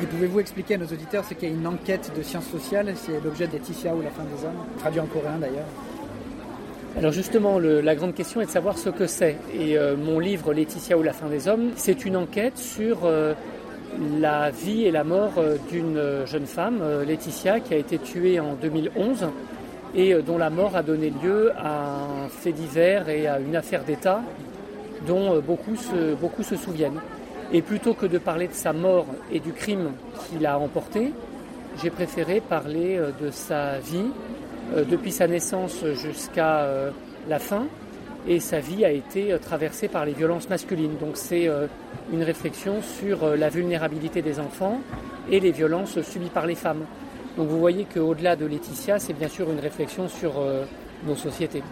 Et 0.00 0.06
pouvez-vous 0.06 0.40
expliquer 0.40 0.74
à 0.74 0.78
nos 0.78 0.86
auditeurs 0.86 1.24
ce 1.24 1.34
qu'est 1.34 1.48
une 1.48 1.66
enquête 1.66 2.12
de 2.16 2.22
sciences 2.22 2.46
sociales? 2.46 2.92
C'est 2.96 3.22
l'objet 3.22 3.48
Laetitia 3.52 3.94
ou 3.94 4.02
la 4.02 4.10
fin 4.10 4.24
des 4.24 4.44
hommes, 4.44 4.64
traduit 4.78 5.00
en 5.00 5.06
coréen 5.06 5.38
d'ailleurs. 5.38 5.66
Alors 6.98 7.10
justement, 7.10 7.58
la 7.58 7.94
grande 7.94 8.14
question 8.14 8.42
est 8.42 8.46
de 8.46 8.50
savoir 8.50 8.76
ce 8.76 8.90
que 8.90 9.06
c'est. 9.06 9.36
Et 9.58 9.78
euh, 9.78 9.96
mon 9.96 10.18
livre 10.18 10.52
Laetitia 10.52 10.98
ou 10.98 11.02
la 11.02 11.14
fin 11.14 11.26
des 11.26 11.48
hommes, 11.48 11.70
c'est 11.74 12.04
une 12.04 12.16
enquête 12.16 12.58
sur 12.58 13.04
euh, 13.04 13.32
la 14.20 14.50
vie 14.50 14.84
et 14.84 14.90
la 14.90 15.02
mort 15.02 15.32
euh, 15.38 15.56
d'une 15.70 16.26
jeune 16.26 16.46
femme, 16.46 16.82
Laetitia, 17.06 17.60
qui 17.60 17.72
a 17.72 17.78
été 17.78 17.98
tuée 17.98 18.40
en 18.40 18.54
2011 18.54 19.26
et 19.94 20.14
dont 20.22 20.38
la 20.38 20.50
mort 20.50 20.76
a 20.76 20.82
donné 20.82 21.12
lieu 21.22 21.52
à 21.56 22.24
un 22.24 22.28
fait 22.28 22.52
divers 22.52 23.08
et 23.08 23.26
à 23.26 23.38
une 23.40 23.56
affaire 23.56 23.84
d'État 23.84 24.22
dont 25.06 25.38
beaucoup 25.40 25.76
se, 25.76 26.14
beaucoup 26.14 26.42
se 26.42 26.56
souviennent. 26.56 27.00
Et 27.52 27.60
plutôt 27.60 27.92
que 27.92 28.06
de 28.06 28.16
parler 28.16 28.48
de 28.48 28.54
sa 28.54 28.72
mort 28.72 29.06
et 29.30 29.40
du 29.40 29.52
crime 29.52 29.92
qu'il 30.28 30.46
a 30.46 30.58
emporté, 30.58 31.12
j'ai 31.82 31.90
préféré 31.90 32.40
parler 32.40 32.98
de 33.20 33.30
sa 33.30 33.78
vie 33.80 34.06
depuis 34.88 35.12
sa 35.12 35.26
naissance 35.26 35.84
jusqu'à 35.94 36.60
euh, 36.60 36.90
la 37.28 37.38
fin 37.38 37.66
et 38.26 38.40
sa 38.40 38.60
vie 38.60 38.84
a 38.84 38.90
été 38.90 39.32
euh, 39.32 39.38
traversée 39.38 39.88
par 39.88 40.04
les 40.04 40.12
violences 40.12 40.48
masculines. 40.48 40.96
Donc 40.98 41.16
c'est 41.16 41.48
une 42.12 42.22
réflexion 42.22 42.82
sur 42.82 43.36
la 43.36 43.48
vulnérabilité 43.48 44.22
des 44.22 44.38
enfants 44.38 44.80
et 45.30 45.40
les 45.40 45.52
violences 45.52 46.00
subies 46.02 46.30
par 46.30 46.46
les 46.46 46.54
femmes. 46.54 46.84
Donc 47.36 47.48
vous 47.48 47.58
voyez 47.58 47.84
qu'au-delà 47.84 48.36
de 48.36 48.46
Laetitia, 48.46 48.98
c'est 48.98 49.14
bien 49.14 49.28
sûr 49.28 49.50
une 49.50 49.60
réflexion 49.60 50.08
sur 50.08 50.34
nos 51.06 51.16
sociétés. 51.16 51.62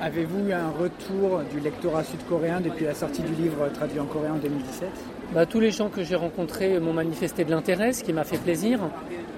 Avez-vous 0.00 0.48
eu 0.48 0.52
un 0.52 0.70
retour 0.70 1.42
du 1.52 1.60
lectorat 1.60 2.02
sud-coréen 2.02 2.60
depuis 2.60 2.84
la 2.86 2.94
sortie 2.94 3.22
du 3.22 3.34
livre 3.34 3.68
traduit 3.72 4.00
en 4.00 4.06
coréen 4.06 4.32
en 4.32 4.38
2017 4.38 4.88
bah, 5.32 5.46
Tous 5.46 5.60
les 5.60 5.70
gens 5.70 5.90
que 5.90 6.02
j'ai 6.02 6.16
rencontrés 6.16 6.80
m'ont 6.80 6.92
manifesté 6.92 7.44
de 7.44 7.52
l'intérêt, 7.52 7.92
ce 7.92 8.02
qui 8.02 8.12
m'a 8.12 8.24
fait 8.24 8.38
plaisir. 8.38 8.80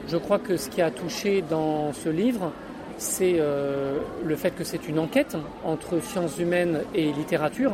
Je 0.09 0.17
crois 0.17 0.39
que 0.39 0.57
ce 0.57 0.71
qui 0.71 0.81
a 0.81 0.91
touché 0.91 1.43
dans 1.43 1.93
ce 1.93 2.09
livre, 2.09 2.53
c'est 2.99 3.37
euh, 3.39 3.99
le 4.25 4.37
fait 4.37 4.53
que 4.53 4.65
c'est 4.65 4.89
une 4.89 4.99
enquête 4.99 5.37
entre 5.65 6.01
sciences 6.01 6.39
humaines 6.39 6.81
et 6.95 7.13
littérature, 7.13 7.73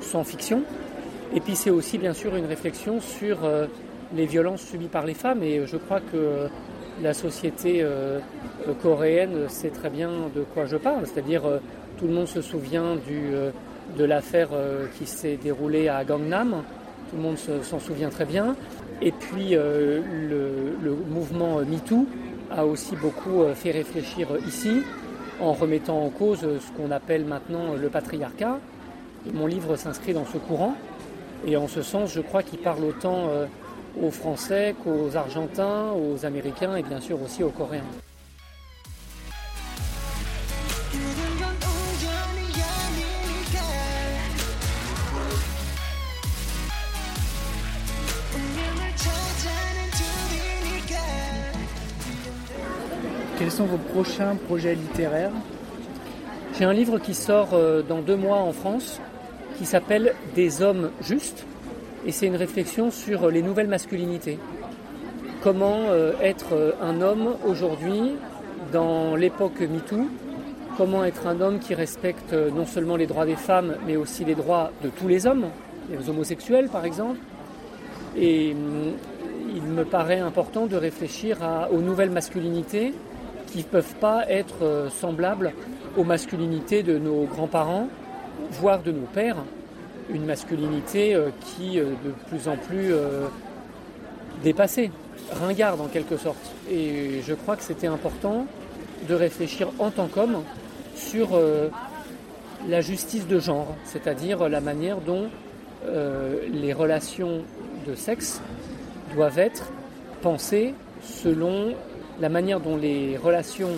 sans 0.00 0.24
fiction. 0.24 0.62
Et 1.34 1.40
puis 1.40 1.56
c'est 1.56 1.70
aussi 1.70 1.98
bien 1.98 2.14
sûr 2.14 2.34
une 2.36 2.46
réflexion 2.46 3.00
sur 3.00 3.44
euh, 3.44 3.66
les 4.14 4.26
violences 4.26 4.62
subies 4.62 4.88
par 4.88 5.04
les 5.04 5.14
femmes. 5.14 5.42
Et 5.42 5.66
je 5.66 5.76
crois 5.76 6.00
que 6.00 6.48
la 7.02 7.14
société 7.14 7.80
euh, 7.82 8.18
coréenne 8.82 9.48
sait 9.48 9.70
très 9.70 9.90
bien 9.90 10.10
de 10.34 10.42
quoi 10.42 10.66
je 10.66 10.76
parle. 10.76 11.06
C'est-à-dire 11.06 11.42
tout 11.98 12.06
le 12.06 12.12
monde 12.12 12.28
se 12.28 12.42
souvient 12.42 12.96
de 13.96 14.04
l'affaire 14.04 14.50
qui 14.98 15.06
s'est 15.06 15.36
déroulée 15.36 15.88
à 15.88 16.04
Gangnam. 16.04 16.62
Tout 17.10 17.16
le 17.16 17.22
monde 17.22 17.38
s'en 17.38 17.78
souvient 17.78 18.10
très 18.10 18.24
bien. 18.24 18.56
Et 19.00 19.12
puis 19.12 19.50
le, 19.50 20.02
le, 20.82 20.94
mouvement 21.08 21.60
MeToo 21.60 22.06
a 22.50 22.64
aussi 22.64 22.96
beaucoup 22.96 23.44
fait 23.54 23.70
réfléchir 23.70 24.28
ici 24.46 24.82
en 25.40 25.52
remettant 25.52 26.04
en 26.04 26.08
cause 26.10 26.40
ce 26.40 26.72
qu'on 26.76 26.90
appelle 26.90 27.24
maintenant 27.24 27.74
le 27.74 27.88
patriarcat. 27.88 28.58
Mon 29.32 29.46
livre 29.46 29.76
s'inscrit 29.76 30.14
dans 30.14 30.26
ce 30.26 30.38
courant 30.38 30.74
et 31.46 31.56
en 31.56 31.68
ce 31.68 31.82
sens, 31.82 32.12
je 32.12 32.20
crois 32.20 32.42
qu'il 32.42 32.58
parle 32.58 32.84
autant 32.84 33.28
euh, 33.28 33.46
aux 34.00 34.10
Français 34.10 34.74
qu'aux 34.82 35.16
Argentins, 35.16 35.92
aux 35.92 36.24
Américains 36.24 36.76
et 36.76 36.82
bien 36.82 37.00
sûr 37.00 37.22
aussi 37.22 37.42
aux 37.42 37.50
Coréens. 37.50 37.84
Sont 53.58 53.66
vos 53.66 53.92
prochains 53.92 54.36
projets 54.46 54.76
littéraires? 54.76 55.32
J'ai 56.56 56.64
un 56.64 56.72
livre 56.72 57.00
qui 57.00 57.12
sort 57.12 57.54
euh, 57.54 57.82
dans 57.82 58.02
deux 58.02 58.14
mois 58.14 58.36
en 58.36 58.52
France 58.52 59.00
qui 59.56 59.66
s'appelle 59.66 60.14
Des 60.36 60.62
hommes 60.62 60.92
justes 61.00 61.44
et 62.06 62.12
c'est 62.12 62.28
une 62.28 62.36
réflexion 62.36 62.92
sur 62.92 63.32
les 63.32 63.42
nouvelles 63.42 63.66
masculinités. 63.66 64.38
Comment 65.42 65.86
euh, 65.88 66.12
être 66.22 66.52
euh, 66.52 66.70
un 66.80 67.00
homme 67.00 67.34
aujourd'hui 67.44 68.12
dans 68.72 69.16
l'époque 69.16 69.60
MeToo? 69.60 70.06
Comment 70.76 71.04
être 71.04 71.26
un 71.26 71.40
homme 71.40 71.58
qui 71.58 71.74
respecte 71.74 72.32
non 72.32 72.64
seulement 72.64 72.94
les 72.94 73.08
droits 73.08 73.26
des 73.26 73.34
femmes 73.34 73.74
mais 73.88 73.96
aussi 73.96 74.24
les 74.24 74.36
droits 74.36 74.70
de 74.84 74.88
tous 74.88 75.08
les 75.08 75.26
hommes, 75.26 75.46
les 75.90 76.08
homosexuels 76.08 76.68
par 76.68 76.84
exemple? 76.84 77.18
Et 78.16 78.52
hum, 78.52 78.92
il 79.52 79.62
me 79.62 79.84
paraît 79.84 80.20
important 80.20 80.66
de 80.66 80.76
réfléchir 80.76 81.38
aux 81.72 81.80
nouvelles 81.80 82.10
masculinités 82.10 82.94
qui 83.52 83.58
ne 83.58 83.62
peuvent 83.64 83.94
pas 84.00 84.28
être 84.28 84.62
euh, 84.62 84.90
semblables 84.90 85.52
aux 85.96 86.04
masculinités 86.04 86.82
de 86.82 86.98
nos 86.98 87.24
grands-parents, 87.24 87.88
voire 88.52 88.82
de 88.82 88.92
nos 88.92 89.06
pères. 89.06 89.44
Une 90.10 90.24
masculinité 90.24 91.14
euh, 91.14 91.30
qui 91.40 91.78
euh, 91.78 91.90
de 92.04 92.10
plus 92.28 92.48
en 92.48 92.56
plus 92.56 92.92
dépassée, 94.42 94.90
ringarde 95.32 95.80
en 95.80 95.88
quelque 95.88 96.16
sorte. 96.16 96.54
Et 96.70 97.20
je 97.26 97.34
crois 97.34 97.56
que 97.56 97.62
c'était 97.62 97.86
important 97.86 98.46
de 99.08 99.14
réfléchir 99.14 99.68
en 99.78 99.90
tant 99.90 100.06
qu'homme 100.06 100.42
sur 100.94 101.40
la 102.68 102.80
justice 102.80 103.26
de 103.26 103.38
genre, 103.38 103.74
c'est-à-dire 103.84 104.48
la 104.48 104.60
manière 104.60 104.98
dont 104.98 105.28
les 106.52 106.72
relations 106.72 107.42
de 107.86 107.94
sexe 107.94 108.40
doivent 109.14 109.38
être 109.38 109.70
pensées 110.20 110.74
selon 111.02 111.74
la 112.20 112.28
manière 112.28 112.60
dont 112.60 112.76
les 112.76 113.16
relations 113.16 113.70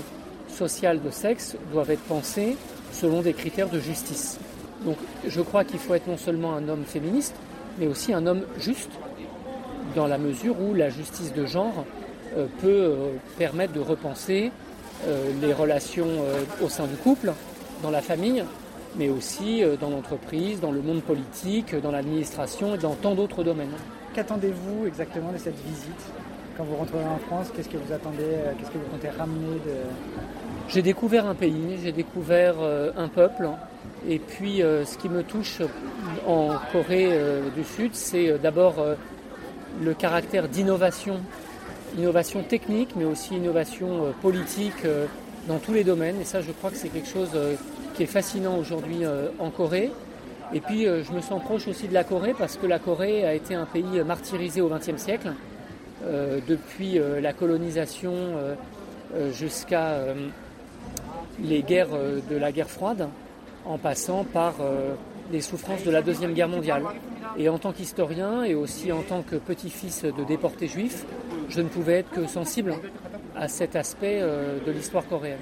sociales 0.49 1.01
de 1.03 1.11
sexe 1.11 1.57
doivent 1.73 1.91
être 1.91 2.03
pensées 2.03 2.57
selon 2.93 3.23
des 3.23 3.33
critères 3.33 3.69
de 3.69 3.79
justice. 3.79 4.39
Donc 4.85 4.97
je 5.27 5.41
crois 5.41 5.65
qu'il 5.65 5.79
faut 5.79 5.95
être 5.95 6.07
non 6.07 6.17
seulement 6.17 6.55
un 6.55 6.69
homme 6.69 6.85
féministe, 6.85 7.35
mais 7.79 7.87
aussi 7.87 8.13
un 8.13 8.27
homme 8.27 8.43
juste, 8.59 8.91
dans 9.95 10.07
la 10.07 10.19
mesure 10.19 10.61
où 10.61 10.75
la 10.75 10.89
justice 10.89 11.33
de 11.35 11.47
genre 11.47 11.85
euh, 12.37 12.47
peut 12.61 12.69
euh, 12.69 13.13
permettre 13.39 13.73
de 13.73 13.81
repenser 13.81 14.53
euh, 15.07 15.31
les 15.41 15.53
relations 15.53 16.09
au 16.63 16.69
sein 16.69 16.87
du 16.87 16.97
couple, 16.97 17.33
dans 17.83 17.91
la 17.91 18.03
famille, 18.03 18.45
mais 18.97 19.09
aussi 19.09 19.63
dans 19.81 19.89
l'entreprise, 19.89 20.61
dans 20.61 20.73
le 20.73 20.83
monde 20.83 21.03
politique, 21.03 21.75
dans 21.81 21.91
l'administration 21.91 22.75
et 22.75 22.79
dans 22.79 22.95
tant 22.95 23.15
d'autres 23.15 23.43
domaines. 23.43 23.73
Qu'attendez-vous 24.13 24.87
exactement 24.87 25.33
de 25.33 25.39
cette 25.39 25.59
visite? 25.65 26.29
Quand 26.61 26.67
vous 26.67 26.77
rentrerez 26.77 27.05
en 27.05 27.19
France, 27.27 27.47
qu'est-ce 27.57 27.71
que 27.71 27.79
vous 27.79 27.91
attendez, 27.91 28.23
euh, 28.23 28.53
qu'est-ce 28.59 28.71
que 28.71 28.77
vous 28.77 28.91
comptez 28.91 29.09
ramener 29.09 29.55
de... 29.65 29.77
J'ai 30.69 30.83
découvert 30.83 31.27
un 31.27 31.35
pays, 31.35 31.79
j'ai 31.83 31.93
découvert 31.93 32.57
euh, 32.61 32.91
un 32.99 33.09
peuple. 33.09 33.49
Et 34.07 34.19
puis 34.19 34.63
euh, 34.63 34.85
ce 34.85 34.99
qui 34.99 35.09
me 35.09 35.23
touche 35.23 35.63
en 36.27 36.51
Corée 36.71 37.19
du 37.57 37.65
Sud, 37.65 37.95
c'est 37.95 38.39
d'abord 38.39 38.75
le 39.83 39.95
caractère 39.95 40.49
d'innovation, 40.49 41.21
innovation 41.97 42.43
technique, 42.43 42.91
mais 42.95 43.07
aussi 43.07 43.37
innovation 43.37 44.13
politique 44.21 44.87
dans 45.49 45.59
tous 45.59 45.73
les 45.73 45.85
domaines. 45.85 46.21
Et 46.21 46.25
ça, 46.25 46.43
je 46.43 46.53
crois 46.53 46.71
que 46.71 46.77
c'est 46.77 46.89
quelque 46.89 47.09
chose 47.09 47.31
qui 47.95 48.03
est 48.03 48.07
fascinant 48.07 48.59
aujourd'hui 48.59 49.03
en 49.39 49.51
Corée. 49.51 49.91
Et 50.53 50.61
puis, 50.61 50.85
je 50.85 51.13
me 51.13 51.21
sens 51.21 51.43
proche 51.43 51.69
aussi 51.69 51.89
de 51.89 51.95
la 51.95 52.05
Corée 52.05 52.35
parce 52.37 52.57
que 52.57 52.67
la 52.67 52.79
Corée 52.79 53.25
a 53.25 53.35
été 53.35 53.55
un 53.55 53.67
pays 53.67 54.03
martyrisé 54.05 54.61
au 54.61 54.69
XXe 54.69 54.97
siècle. 54.97 55.33
Euh, 56.02 56.41
depuis 56.49 56.99
euh, 56.99 57.21
la 57.21 57.34
colonisation 57.34 58.15
euh, 58.15 58.54
jusqu'à 59.32 59.99
les 61.43 61.63
guerres 61.63 61.89
de 62.30 62.36
la 62.36 62.52
guerre 62.52 62.71
froide, 62.71 63.08
en 63.65 63.76
passant 63.76 64.23
par 64.23 64.54
les 65.32 65.41
souffrances 65.41 65.82
de 65.82 65.91
la 65.91 66.00
Deuxième 66.00 66.32
Guerre 66.32 66.49
mondiale. 66.49 66.84
Et 67.36 67.49
en 67.49 67.58
tant 67.58 67.73
qu'historien 67.73 68.45
et 68.45 68.54
aussi 68.54 68.93
en 68.93 69.02
tant 69.02 69.23
que 69.23 69.34
petit-fils 69.34 70.04
de 70.04 70.25
déportés 70.25 70.69
juifs, 70.69 71.04
je 71.49 71.60
ne 71.60 71.69
pouvais 71.69 71.95
être 71.95 72.10
que 72.10 72.28
sensible 72.28 72.75
à 73.34 73.49
cet 73.49 73.75
aspect 73.75 74.21
de 74.21 74.71
l'histoire 74.71 75.06
coréenne. 75.08 75.41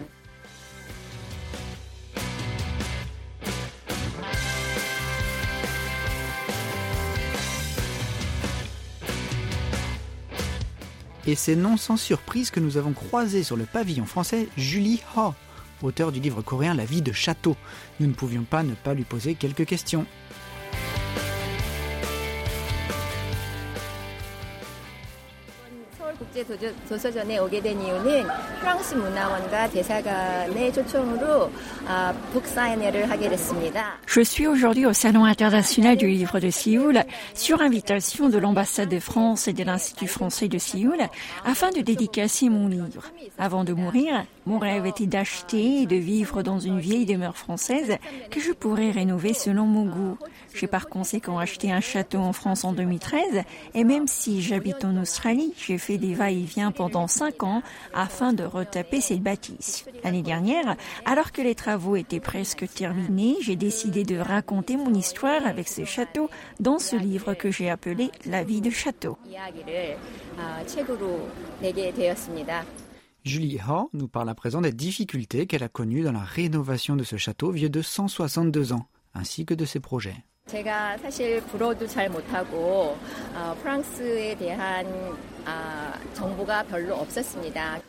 Et 11.29 11.35
c'est 11.35 11.57
non 11.57 11.77
sans 11.77 11.99
surprise 11.99 12.51
que 12.51 12.59
nous 12.59 12.79
avons 12.79 12.95
croisé 12.95 13.43
sur 13.43 13.59
le 13.59 13.67
pavillon 13.67 14.07
français 14.07 14.49
Julie 14.57 15.03
Ho, 15.14 15.35
auteur 15.83 16.11
du 16.11 16.21
livre 16.21 16.41
coréen 16.41 16.73
La 16.73 16.87
vie 16.87 17.03
de 17.03 17.12
château. 17.12 17.55
Nous 18.01 18.07
ne 18.07 18.14
pouvions 18.14 18.45
pas 18.45 18.62
ne 18.62 18.73
pas 18.73 18.95
lui 18.95 19.05
poser 19.05 19.35
quelques 19.35 19.67
questions. 19.67 20.07
Je 34.07 34.20
suis 34.20 34.46
aujourd'hui 34.46 34.87
au 34.87 34.92
Salon 34.92 35.24
international 35.24 35.96
du 35.96 36.07
livre 36.07 36.38
de 36.38 36.51
Séoul 36.51 37.03
sur 37.35 37.61
invitation 37.61 38.29
de 38.29 38.38
l'ambassade 38.38 38.88
de 38.88 39.01
France 39.01 39.48
et 39.48 39.53
de 39.53 39.64
l'Institut 39.64 40.07
français 40.07 40.48
de 40.48 40.59
Séoul 40.59 40.98
afin 41.44 41.70
de 41.70 41.81
dédicacer 41.81 42.48
mon 42.48 42.68
livre. 42.68 43.03
Avant 43.38 43.64
de 43.64 43.72
mourir, 43.72 44.24
mon 44.46 44.59
rêve 44.59 44.87
était 44.87 45.07
d'acheter 45.07 45.83
et 45.83 45.87
de 45.87 45.96
vivre 45.96 46.42
dans 46.42 46.59
une 46.59 46.79
vieille 46.79 47.07
demeure 47.07 47.37
française 47.37 47.96
que 48.31 48.40
je 48.40 48.53
pourrais 48.53 48.90
rénover 48.90 49.35
selon 49.35 49.64
mon 49.64 49.87
goût. 49.87 50.18
J'ai 50.55 50.66
par 50.66 50.88
conséquent 50.88 51.38
acheté 51.38 51.70
un 51.70 51.81
château 51.81 52.18
en 52.18 52.33
France 52.33 52.64
en 52.64 52.72
2013 52.72 53.42
et 53.74 53.85
même 53.85 54.07
si 54.07 54.42
j'habite 54.42 54.85
en 54.85 54.96
Australie, 54.96 55.53
j'ai 55.57 55.79
fait 55.79 55.98
des 55.98 56.14
va-et-vient 56.28 56.72
pendant 56.72 57.08
cinq 57.08 57.44
ans 57.44 57.62
afin 57.94 58.34
de 58.34 58.44
retaper 58.44 59.00
cette 59.00 59.22
bâtisse. 59.22 59.86
L'année 60.04 60.22
dernière, 60.22 60.76
alors 61.06 61.32
que 61.32 61.42
les 61.42 61.56
travaux 61.56 61.96
étaient 61.96 62.20
presque 62.20 62.68
terminés, 62.74 63.38
j'ai 63.42 63.56
décidé 63.56 64.04
de 64.04 64.18
raconter 64.18 64.76
mon 64.76 64.94
histoire 64.94 65.46
avec 65.46 65.70
ce 65.70 65.86
château 65.86 66.30
dans 66.60 66.80
ce 66.80 66.96
livre 66.96 67.34
que 67.34 67.52
j'ai 67.52 67.70
appelé 67.70 68.12
La 68.26 68.44
vie 68.44 68.62
de 68.62 68.70
château. 68.70 69.18
Julie 73.24 73.60
Ho 73.70 73.89
nous 73.94 74.08
parle 74.10 74.30
à 74.30 74.36
présent 74.36 74.60
des 74.60 74.74
difficultés 74.74 75.48
qu'elle 75.48 75.63
a 75.63 75.70
connues 75.70 76.04
dans 76.04 76.12
la 76.12 76.24
rénovation 76.24 76.98
de 76.98 77.04
ce 77.04 77.16
château 77.16 77.52
vieux 77.52 77.70
de 77.70 77.82
162 77.82 78.74
ans, 78.74 78.88
ainsi 79.13 79.46
que 79.46 79.54
de 79.54 79.63
ses 79.63 79.80
projets. 79.80 80.26
제가 80.48 80.98
사실 80.98 81.42
불어도 81.46 81.88
잘 81.88 82.10
못하고 82.10 82.98
어, 83.34 83.56
프랑스에 83.62 84.36
대한 84.36 84.86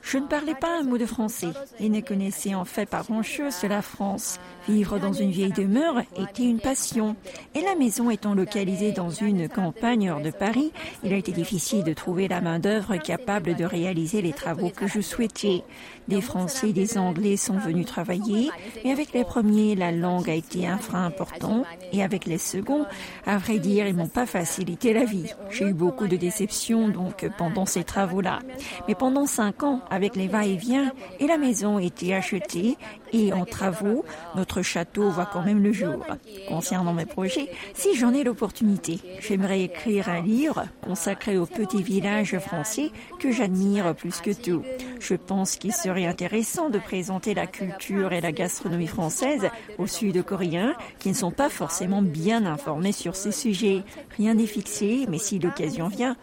Je 0.02 0.18
ne 0.18 0.28
parlais 0.28 0.56
pas 0.56 0.80
un 0.80 0.84
mot 0.84 0.98
de 0.98 1.06
français 1.06 1.50
et 1.80 1.90
ne 1.90 2.02
connaissais 2.02 2.56
en 2.56 2.66
fait 2.66 2.88
pas 2.88 3.02
grand-chose 3.02 3.62
de 3.62 3.68
la 3.68 3.82
France. 3.82 4.40
Vivre 4.68 5.00
dans 5.00 5.14
une 5.14 5.32
vieille 5.32 5.52
demeure 5.52 6.02
était 6.16 6.44
une 6.44 6.60
passion. 6.60 7.16
Et 7.56 7.62
la 7.62 7.76
maison 7.76 8.10
étant 8.10 8.36
localisée 8.36 8.92
dans 8.92 9.10
une 9.10 9.50
campagne 9.50 10.12
hors 10.12 10.22
de 10.22 10.32
Paris, 10.32 10.72
il 11.04 11.14
a 11.14 11.18
été 11.18 11.32
difficile 11.32 11.84
de 11.84 11.94
trouver 11.94 12.28
la 12.28 12.42
main-d'œuvre 12.42 12.98
capable 12.98 13.56
de 13.56 13.66
réaliser 13.66 14.22
les 14.22 14.34
travaux 14.34 14.70
que 14.70 14.88
je 14.88 15.02
souhaitais. 15.02 15.64
Des 16.08 16.22
Français 16.22 16.70
et 16.70 16.74
des 16.74 16.98
Anglais 16.98 17.38
sont 17.38 17.58
venus 17.58 17.86
travailler, 17.86 18.50
mais 18.84 18.92
avec 18.92 19.14
les 19.14 19.24
premiers, 19.24 19.76
la 19.76 19.92
langue 19.92 20.30
a 20.30 20.34
été 20.34 20.68
un 20.68 20.78
frein 20.78 21.06
important. 21.06 21.64
Et 21.92 22.04
avec 22.04 22.26
les 22.26 22.38
seconds, 22.38 22.86
à 23.26 23.38
vrai 23.38 23.60
dire, 23.60 23.88
ils 23.88 23.96
m'ont 23.96 24.08
pas 24.08 24.26
facilité 24.26 24.94
la 24.94 25.06
vie. 25.06 25.32
J'ai 25.52 25.66
eu 25.66 25.74
beaucoup 25.74 26.08
de 26.08 26.18
déceptions, 26.18 26.90
donc 26.90 27.28
pendant 27.50 27.66
ces 27.66 27.84
travaux-là. 27.84 28.40
Mais 28.88 28.96
pendant 28.96 29.26
cinq 29.26 29.64
ans, 29.64 29.82
avec 29.90 30.16
les 30.16 30.28
va-et-vient, 30.28 30.92
et 31.20 31.28
la 31.28 31.38
maison 31.38 31.78
a 31.78 31.82
été 31.82 32.14
achetée 32.14 32.78
et 33.12 33.34
en 33.34 33.46
travaux, 33.46 34.06
notre 34.36 34.62
château 34.62 35.10
voit 35.10 35.26
quand 35.26 35.42
même 35.42 35.64
le 35.64 35.72
jour. 35.72 36.06
Concernant 36.48 36.94
mes 36.94 37.06
projets, 37.06 37.50
si 37.74 37.96
j'en 37.96 38.14
ai 38.14 38.24
l'opportunité, 38.24 39.00
j'aimerais 39.20 39.62
écrire 39.62 40.10
un 40.10 40.22
livre 40.22 40.66
consacré 40.82 41.38
aux 41.38 41.48
petits 41.48 41.82
villages 41.82 42.38
français 42.38 42.92
que 43.20 43.32
j'admire 43.32 43.96
plus 43.96 44.22
que 44.22 44.32
tout. 44.32 44.64
Je 45.00 45.16
pense 45.16 45.56
qu'il 45.56 45.74
serait 45.74 46.06
intéressant 46.06 46.70
de 46.70 46.78
présenter 46.78 47.34
la 47.34 47.48
culture 47.48 48.14
et 48.14 48.22
la 48.22 48.32
gastronomie 48.32 48.88
française 48.88 49.50
aux 49.78 49.88
Sud-Coréens 49.88 50.76
qui 51.00 51.10
ne 51.10 51.16
sont 51.16 51.32
pas 51.32 51.50
forcément 51.50 52.02
bien 52.02 52.46
informés 52.46 52.92
sur 52.92 53.16
ces 53.16 53.32
sujets. 53.32 53.84
Rien 54.18 54.36
n'est 54.36 54.46
fixé, 54.46 55.06
mais 55.10 55.18
si 55.18 55.40
l'occasion 55.40 55.88
vient, 55.88 56.16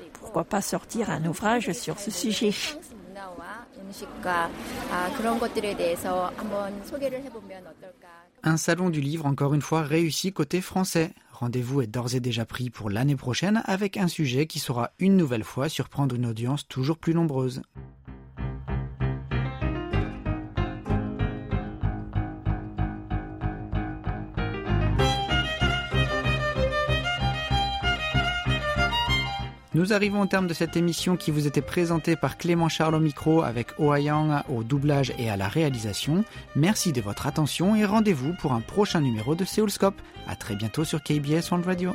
pas 0.44 0.62
sortir 0.62 1.10
un 1.10 1.24
ouvrage 1.24 1.72
sur 1.72 1.98
ce 1.98 2.10
sujet 2.10 2.52
un 8.42 8.56
salon 8.56 8.90
du 8.90 9.00
livre 9.00 9.26
encore 9.26 9.54
une 9.54 9.62
fois 9.62 9.82
réussi 9.82 10.32
côté 10.32 10.60
français. 10.60 11.12
Rendez-vous 11.32 11.82
est 11.82 11.86
d'ores 11.86 12.14
et 12.14 12.20
déjà 12.20 12.44
pris 12.44 12.70
pour 12.70 12.90
l'année 12.90 13.16
prochaine 13.16 13.62
avec 13.64 13.96
un 13.96 14.08
sujet 14.08 14.46
qui 14.46 14.58
saura 14.58 14.90
une 14.98 15.16
nouvelle 15.16 15.44
fois 15.44 15.68
surprendre 15.68 16.14
une 16.14 16.26
audience 16.26 16.66
toujours 16.68 16.98
plus 16.98 17.14
nombreuse. 17.14 17.62
Nous 29.76 29.92
arrivons 29.92 30.22
au 30.22 30.26
terme 30.26 30.46
de 30.46 30.54
cette 30.54 30.74
émission 30.74 31.18
qui 31.18 31.30
vous 31.30 31.46
était 31.46 31.60
présentée 31.60 32.16
par 32.16 32.38
Clément 32.38 32.70
Charles 32.70 32.94
au 32.94 32.98
micro 32.98 33.42
avec 33.42 33.74
Yang 33.78 34.42
au 34.48 34.62
doublage 34.62 35.12
et 35.18 35.28
à 35.28 35.36
la 35.36 35.48
réalisation. 35.48 36.24
Merci 36.54 36.94
de 36.94 37.02
votre 37.02 37.26
attention 37.26 37.76
et 37.76 37.84
rendez-vous 37.84 38.32
pour 38.40 38.54
un 38.54 38.62
prochain 38.62 39.02
numéro 39.02 39.34
de 39.34 39.44
Seoulscope. 39.44 40.00
À 40.26 40.34
très 40.34 40.56
bientôt 40.56 40.84
sur 40.84 41.02
KBS 41.02 41.50
World 41.50 41.66
Radio. 41.66 41.94